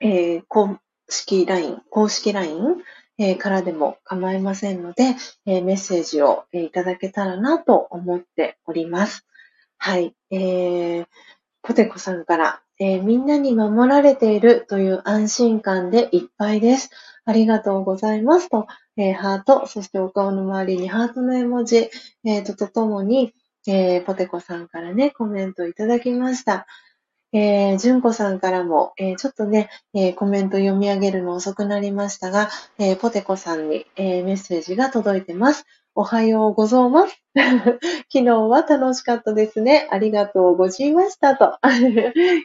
[0.00, 0.78] えー、公
[1.08, 2.76] 式 LINE、公式 LINE、
[3.18, 5.16] えー、からでも構いませんので、
[5.46, 9.26] えー、メッセージを、えー、いただけたらなと思っております。
[9.76, 10.14] はい。
[10.30, 11.06] えー、
[11.62, 16.90] ポテコさんから、えー、みんなに守られているという安心感でいっぱいです。
[17.26, 18.66] ありがとうございますと、
[18.96, 21.90] えー、ハート、そしてお顔の周りにハートの絵文字、
[22.24, 23.34] えー、ととともに、
[23.68, 26.66] えー、ポテコさんからね、コメントいただきました。
[27.32, 32.48] えー、純子さんからも、えー、ちょっとね、えー、コメント読み上げるの遅くなりましたが、
[32.78, 35.64] えー、ポテコさんに、え、メッセージが届いてます。
[36.00, 37.22] おはようございます。
[37.36, 39.86] 昨日は楽しかったですね。
[39.90, 41.58] ありがとうございましたと。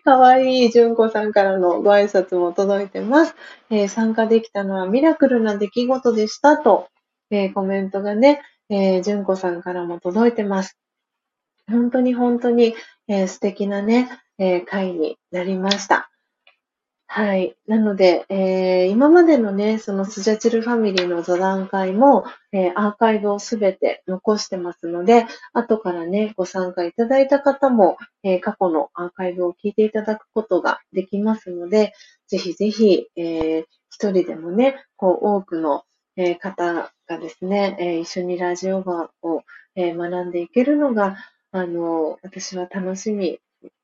[0.03, 3.36] かわいい純子さんからのご挨拶も届いてます。
[3.69, 6.90] えー、参加できたのはミラクルな出来事でしたと、
[7.32, 10.77] えー、コメントがね、えー、純子さんからも届いてます。
[11.72, 12.76] 本当に本当に、
[13.07, 16.11] えー、素敵なね、えー、回になりました。
[17.07, 17.56] はい。
[17.68, 31.94] なので、えー、今までのね、そのスジャチルファミリーの座談会も、えー、アーカイブをすべて残してますので、後からね、ご参加いただいた方も、えー、過去のアーカイブを聞いていただくことができますので、
[32.27, 35.84] ぜひぜひ、えー、一人でもね、こう、多くの、
[36.18, 39.44] えー、方がですね、えー、一緒にラジオ場を、
[39.76, 41.18] えー、学んでいけるのが、
[41.52, 43.40] あの、私は楽しみ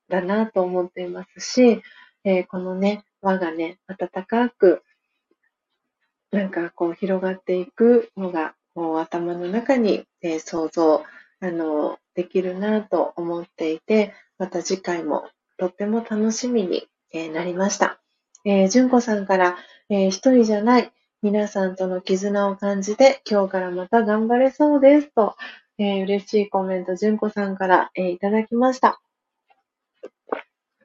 [0.08, 1.82] だなと思っていますし、
[2.24, 4.82] えー、このね、輪がね、暖かく、
[6.30, 11.04] なんかこう広がっていくのが、こう頭の中に、えー、想像、
[11.40, 15.28] あの、できるなと思っていて、また次回も
[15.58, 18.00] とっても楽しみに、えー、なりました。
[18.44, 19.56] えー、純子さんから、
[19.88, 20.92] えー、一人じゃない、
[21.22, 25.36] 皆さんとの絆を感じて、今日からまた頑張れそうですと、
[25.78, 29.00] えー、嬉しいコメント、純子さんから、えー、いただきました。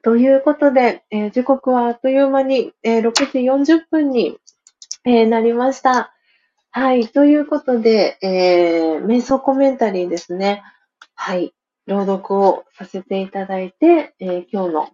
[0.02, 4.38] ということで、えー、時刻はあっという間に、えー、6時40分に、
[5.04, 6.12] えー、なりました。
[6.70, 7.08] はい。
[7.08, 10.62] ということで、えー、瞑想コメンタリーですね。
[11.14, 11.54] はい。
[11.86, 14.88] 朗読をさせていただいて、え、今日の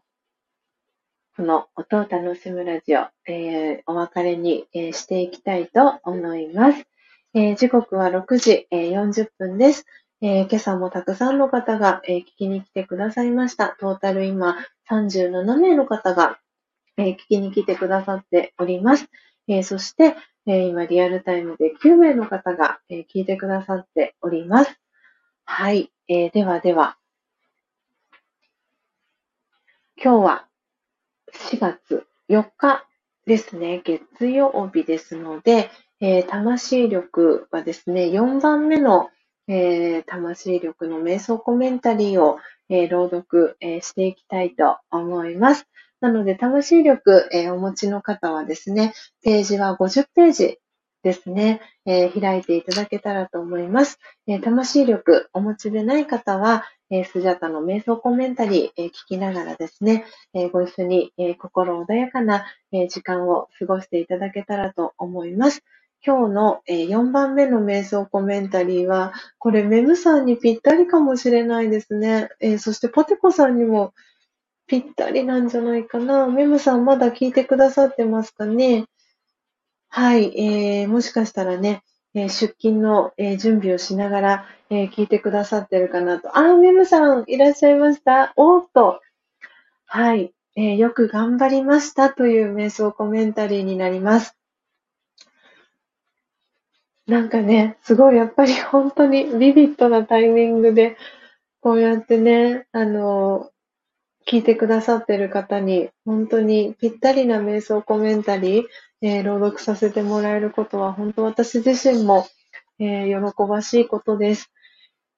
[1.37, 6.85] この音を楽しむラジオ、え、お別れに、え、していきたいと思います。
[7.35, 9.85] え、時刻は6時、え40分です。
[10.21, 13.77] え今朝もたくさんの方が、え聞きに来てくださいました。
[13.81, 14.57] トータル今
[14.91, 16.39] 37名の方が、
[16.97, 19.09] え聞きに来てくださっております。
[19.49, 20.17] えそして、
[20.47, 24.81] え今リアルタイムで9名の方が、え聞いてくださっております。
[25.45, 25.91] はい。
[26.09, 26.99] えではでは、
[30.03, 30.49] 今日は
[31.33, 32.85] 4月4日
[33.27, 35.71] ですね、月曜日ですので、
[36.01, 39.09] えー、魂力はですね、4番目の、
[39.49, 42.39] えー、魂力の瞑想コメンタリーを、
[42.69, 45.67] えー、朗読、えしていきたいと思います。
[46.01, 50.59] なので、魂力、えお持ちの方はですね、ページは50ページ
[51.03, 53.99] ですね、え、開いていただけたらと思います。
[54.27, 60.05] え、魂力お持ちでない方は、え、スジャタの瞑想コメンタリー、え聞きながらですね、
[60.35, 65.63] えご一緒に、え心穏やかな、え時間を過ごしていただけたらと思います。
[66.07, 72.29] 今日の、え4番目の瞑想コメンタリーは、これメムさんにぴったりかもしれないですね。
[72.41, 73.95] えそしてポテコさんにも
[74.67, 76.27] ぴったりなんじゃないかな。
[76.27, 78.85] メムさんまだ聞いてくださってますかね
[79.89, 81.83] はい、えー、もしかしたらね、
[82.15, 86.37] えー、出勤の、え、準備をしながら、え、聞いてくださってるかなと。
[86.37, 88.33] あ、メムさん、いらっしゃいました。
[88.37, 89.01] おっと。
[89.87, 94.37] はい、え、よく頑張りましたという瞑想コメンタリーになります。
[97.07, 100.97] なんかね、すごいやっぱり 本当にビビッドなタイミングで、
[101.61, 103.51] こうやってね、あの、
[104.27, 108.65] 聞いてくださってる方に、本当にぴったりな瞑想コメンタリー、
[109.03, 112.27] えー、朗読させてもらえることは、本当私自身も、
[112.79, 114.51] えー、喜ばしいことです。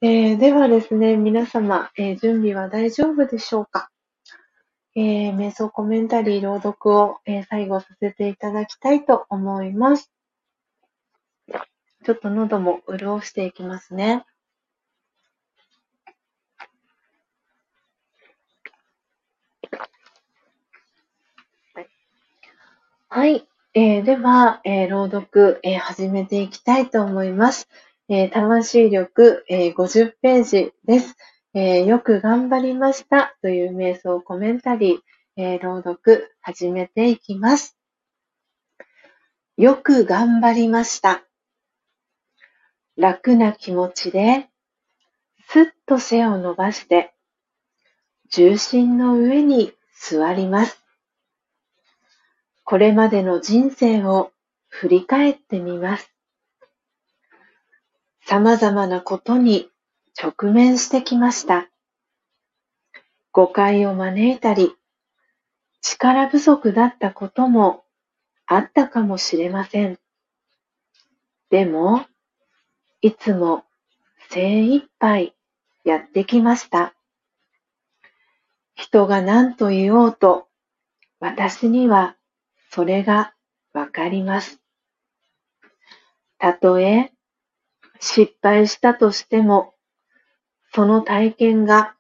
[0.03, 3.91] えー、ではですね、皆様、え準備は大丈夫でしょうか、
[4.95, 10.16] え瞑想コメンタリー朗読を、え最後させていただきたいと思います。
[12.07, 14.25] ちょっと喉も潤していきますね。
[23.09, 23.49] はい。
[23.75, 27.69] えー、では、えー、朗読、えー、始めていきたいと思います。
[28.09, 31.17] え魂力、え50ページです、
[31.55, 34.99] えよく頑張りましたという瞑想コメンタリー、
[35.37, 37.77] え朗読始めていきます。
[39.57, 41.27] よく頑張りました。
[42.97, 44.49] 楽な気持ちで、
[45.49, 47.13] すっと背を伸ばして、
[48.31, 50.83] 重心の上に座ります。
[52.65, 54.33] これまでの人生を
[54.69, 56.11] 振り返ってみます。
[58.27, 59.71] 様々なことに
[60.21, 61.69] 直面してきました。
[63.31, 64.75] 誤解を招いたり、
[65.83, 67.85] 力不足だったことも
[68.47, 69.99] あったかもしれません。
[71.51, 72.07] でも、
[73.03, 73.65] いつも
[74.31, 75.35] 精一杯
[75.85, 76.95] やってきました。
[78.75, 80.49] 人が何と言おうと、
[81.21, 82.17] 私には
[82.71, 83.35] それが
[83.73, 84.61] わかります。
[86.39, 87.13] たとえ
[88.01, 89.75] 失敗したとしても、
[90.75, 91.95] その体験が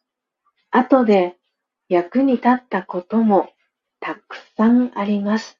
[0.70, 1.36] 後で
[1.88, 3.50] 役に立ったことも
[4.00, 5.58] たくさんあります。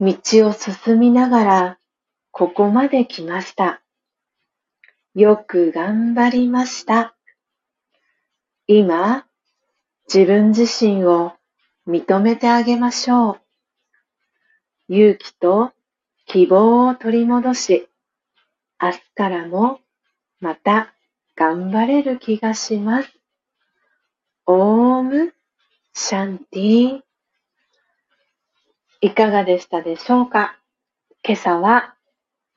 [0.00, 0.14] 道
[0.48, 1.78] を進みながら
[2.36, 3.80] ここまで来ました。
[5.14, 7.14] よく頑張りました。
[8.66, 9.24] 今、
[10.12, 11.34] 自分自身を
[11.86, 13.38] 認めてあげましょ
[14.88, 14.92] う。
[14.92, 15.70] 勇気と
[16.26, 17.88] 希望を取り戻し、
[18.82, 19.78] 明日からも
[20.40, 20.92] また
[21.36, 23.12] 頑張れる気がします。
[24.46, 25.32] オーム
[25.92, 27.00] シャンティ
[29.02, 30.58] いかがでしたでしょうか？
[31.22, 31.94] 今朝は、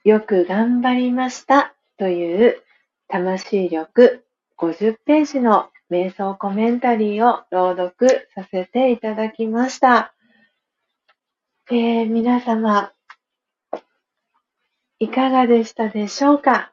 [0.08, 2.64] よく頑張りましたという
[3.10, 4.24] 魂力
[4.58, 10.14] 50ページの瞑想コメンタリーを朗読させていただきました。
[11.70, 12.94] えー、皆様、
[15.00, 16.72] いかがでしたでしょうか？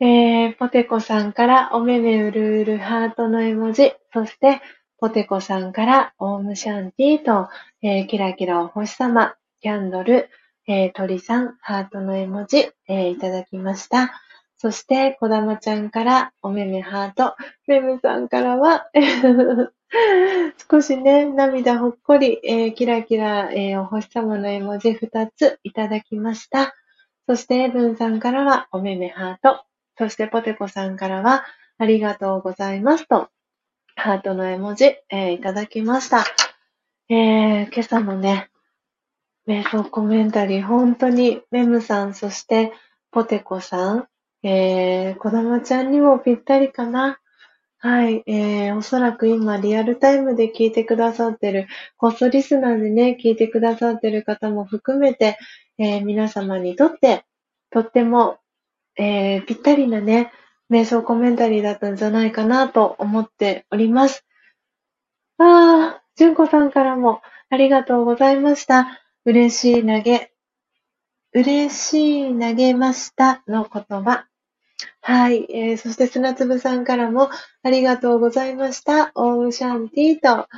[0.00, 4.60] えー、ポテコさんからおめめうるうるハートの絵文字、そして
[4.98, 7.48] ポテコさんからオームシャンティーと、
[7.82, 10.28] えー、キラキラお星様、キャンドル、
[10.66, 14.12] えー、鳥さん、ハートの絵文字、えー、いただきました。
[14.56, 17.34] そして、こだまちゃんからおめめハート、
[17.66, 18.86] メムさんからは
[20.70, 26.76] 少しね、涙ほっこり、えー、キラキラ、えー、お星様の絵文字2ついただきました。
[27.28, 29.64] そして、エブンさんからは、おめめハート。
[29.98, 31.44] そして、ポテコさんからは、
[31.78, 33.30] ありがとうございますと、
[33.96, 36.24] ハートの絵文字、えー、いただきました。
[37.08, 38.51] えー、今朝のね、
[39.52, 42.72] 瞑想コメンタリー、本当に、メムさん、そして、
[43.10, 44.08] ポテコさん、
[44.42, 47.18] えー、こだまちゃんにもぴったりかな。
[47.76, 51.66] はい、えー、おそらく今リアルタイムで聞いてくださってる、
[51.98, 55.36] こっそリスナーでね、聞いてくださってる方も含めて、
[55.76, 57.26] えー、皆様にとって、
[57.70, 58.38] とっても、
[58.96, 60.32] えー、ぴったりなね、
[60.70, 64.24] 瞑想コメンタリーだったんじゃないかなと思っております。
[65.36, 67.20] あー、純子さんからも
[67.50, 69.01] ありがとうございました。
[69.24, 70.32] 嬉しい投げ、
[71.32, 74.26] 嬉しい投げましたの言葉。
[75.00, 77.30] はい、えー、そして砂粒さんからも
[77.62, 79.12] ありがとうございました。
[79.14, 80.48] オームシャンティーと、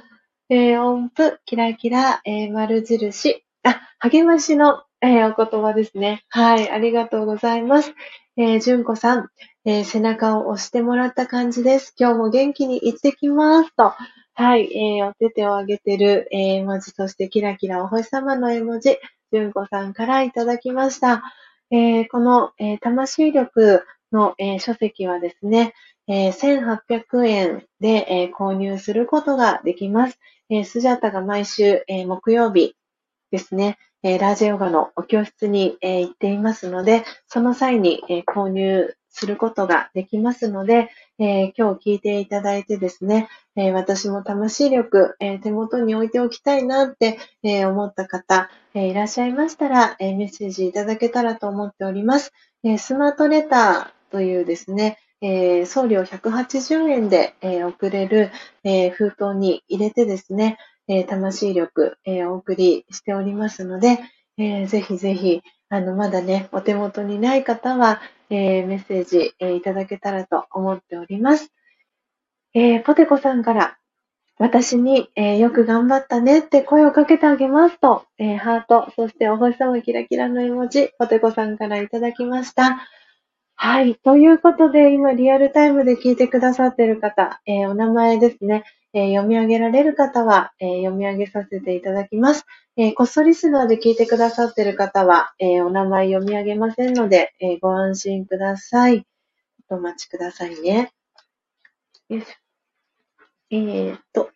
[0.49, 3.45] えー、音符、キラキラ、えー、丸印。
[3.65, 6.25] あ、励ましの、えー、お言葉ですね。
[6.31, 7.93] はい、ありがとうございます。
[8.39, 9.29] えー、純子さん、
[9.67, 11.95] えー、背中を押してもらった感じです。
[11.99, 13.77] 今日も元気に行ってきます。
[13.77, 13.93] と。
[14.37, 18.99] はい、えー、お手手を上げてる、えー、文字、そしてキラキラお星様の絵文字、
[19.31, 21.23] 純子さんからいただきました。
[21.71, 25.73] えー、この、えー、魂力の、えー、書籍はですね、
[26.09, 30.19] えー、1800円で、えー、購入することができます。
[30.51, 32.75] えー、スジャタが毎週、えー、木曜日
[33.31, 52.33] ですね、えー、ラージェヨガのお教室に、えー、行っていますので、その際に、えー、購入することができますので、えー、今日聞いていただいてですね、えー、私も魂力、えー、手元に置いておきたいなって、え思った方、えいらっしゃいましたら、えメッセージいただけたらと思っております。
[52.65, 58.33] えスマートレターというですね、え送料180円で、え送れる、
[58.65, 60.59] え封筒に入れてですね、
[60.89, 64.01] え魂力、えお送りしておりますので、
[64.39, 65.43] えぜひぜひ、
[65.75, 71.53] あの、まだね、お手元にない方は、えー、メッセージ、えー、いただけたらと思っております。
[72.55, 73.77] えー、ポテコさんから、
[74.39, 82.79] 私に、えー、よく頑張ったねって声をかけてあげますと、えー、ハート、そしてお星様キラキラの絵文字、ポテコさんからいただきました。
[83.57, 83.97] はい。
[83.97, 88.63] ということで、今リアルタイムで聞いてくださっている方、えー、お名前ですね、
[88.95, 92.47] え読み上げられる方は、え読み上げさせていただきます。
[92.77, 99.05] えこっそリスナーで聞いてくださっている方は、えお名前読み上げませんので、えご安心ください。
[99.69, 100.93] お待ちくださいね。
[102.09, 102.27] よいしょ。
[103.51, 104.31] えー、っと。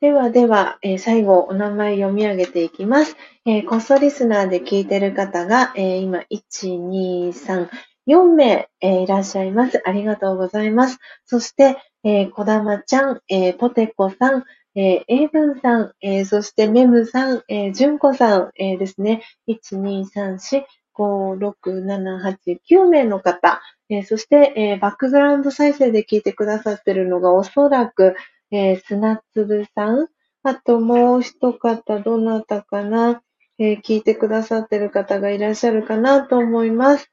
[0.00, 3.16] ではでは、えー、最後お名前読み上げていきます。
[3.44, 7.68] えー、こっそリスナーで聞いてる方が、えー、今、1、2、3、
[8.06, 9.82] 4名、えいらっしゃいます。
[9.84, 10.98] ありがとうございます。
[11.24, 14.44] そして、えー、こだまちゃん、えー、ポテコさん、
[14.74, 19.22] えー、エイブンさん、えー、そしてメムさん、えー、ジュンコさん、えー、ですね。
[19.48, 20.64] 1、2、3、4、
[20.96, 28.14] 5、6、7、8、9名の方、えー、そして、えー、バックグラウンド再生で聞いてくださってるのがおそらく、
[28.50, 30.08] えー、砂粒さん、
[30.42, 33.22] あともう一方、どなたかな、
[33.58, 37.10] えー、聞いてくださってる方がいらっしゃるかなと思います。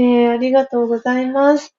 [0.00, 1.76] えー、ありがとうございます。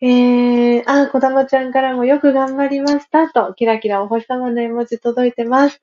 [0.00, 5.82] えー、あ、こだまちゃんからもよく頑張りましたと、キラキラお星様の絵文字届いてます。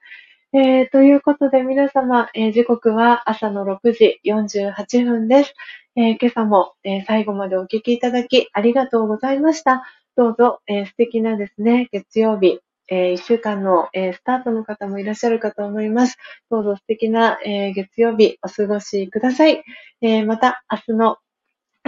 [0.54, 5.54] えー、ということで皆様、えー、時刻は朝の6時48分です。
[5.98, 9.84] えー、今朝も、え、最後までお聞きいただきありがとうございました。
[10.16, 16.18] どうぞ、え、素敵なですね、月曜日、え、1週間の、え、スタートの方もいらっしゃるかと思います。
[16.50, 19.62] どうぞ素敵な、え、月曜日お過ごしください。
[20.00, 21.18] え、また明日の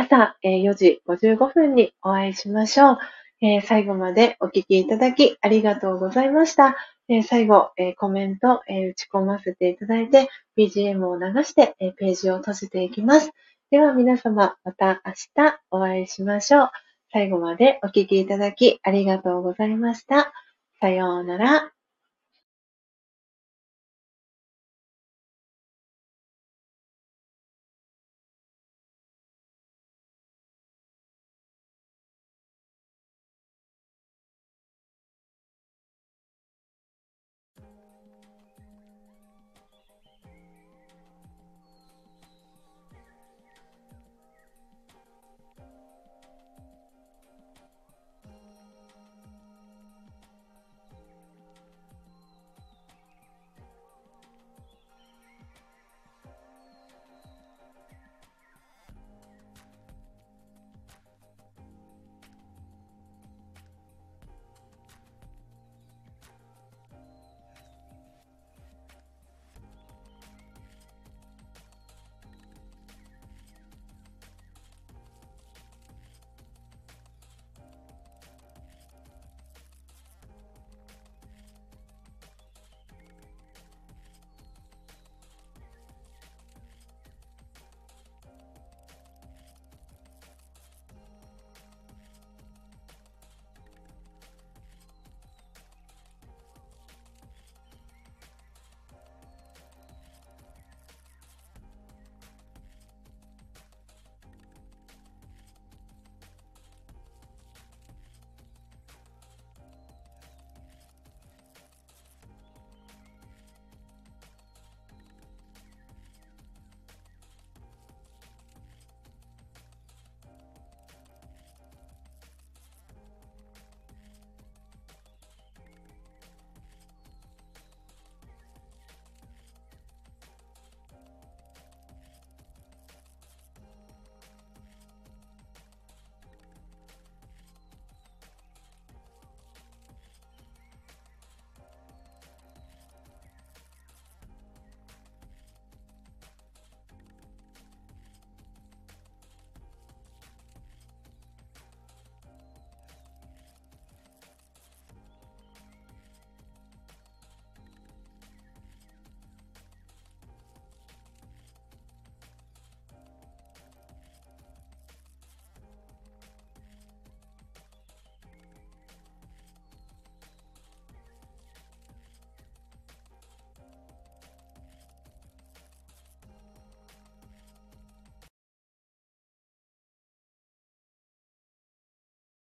[0.01, 2.97] 朝4時55分にお会いしましょう。
[3.39, 6.75] え、最後までお聞きいただきありがとうございました。
[7.07, 13.31] え、最後、え、コメント、え打ち込ませていただいて、BGM を流して、えページを閉じていきます。
[13.69, 16.69] では皆様、また明日お会いしましょう。
[17.11, 20.33] 最後までお聞きいただきありがとうございました。
[20.79, 21.80] さようなら。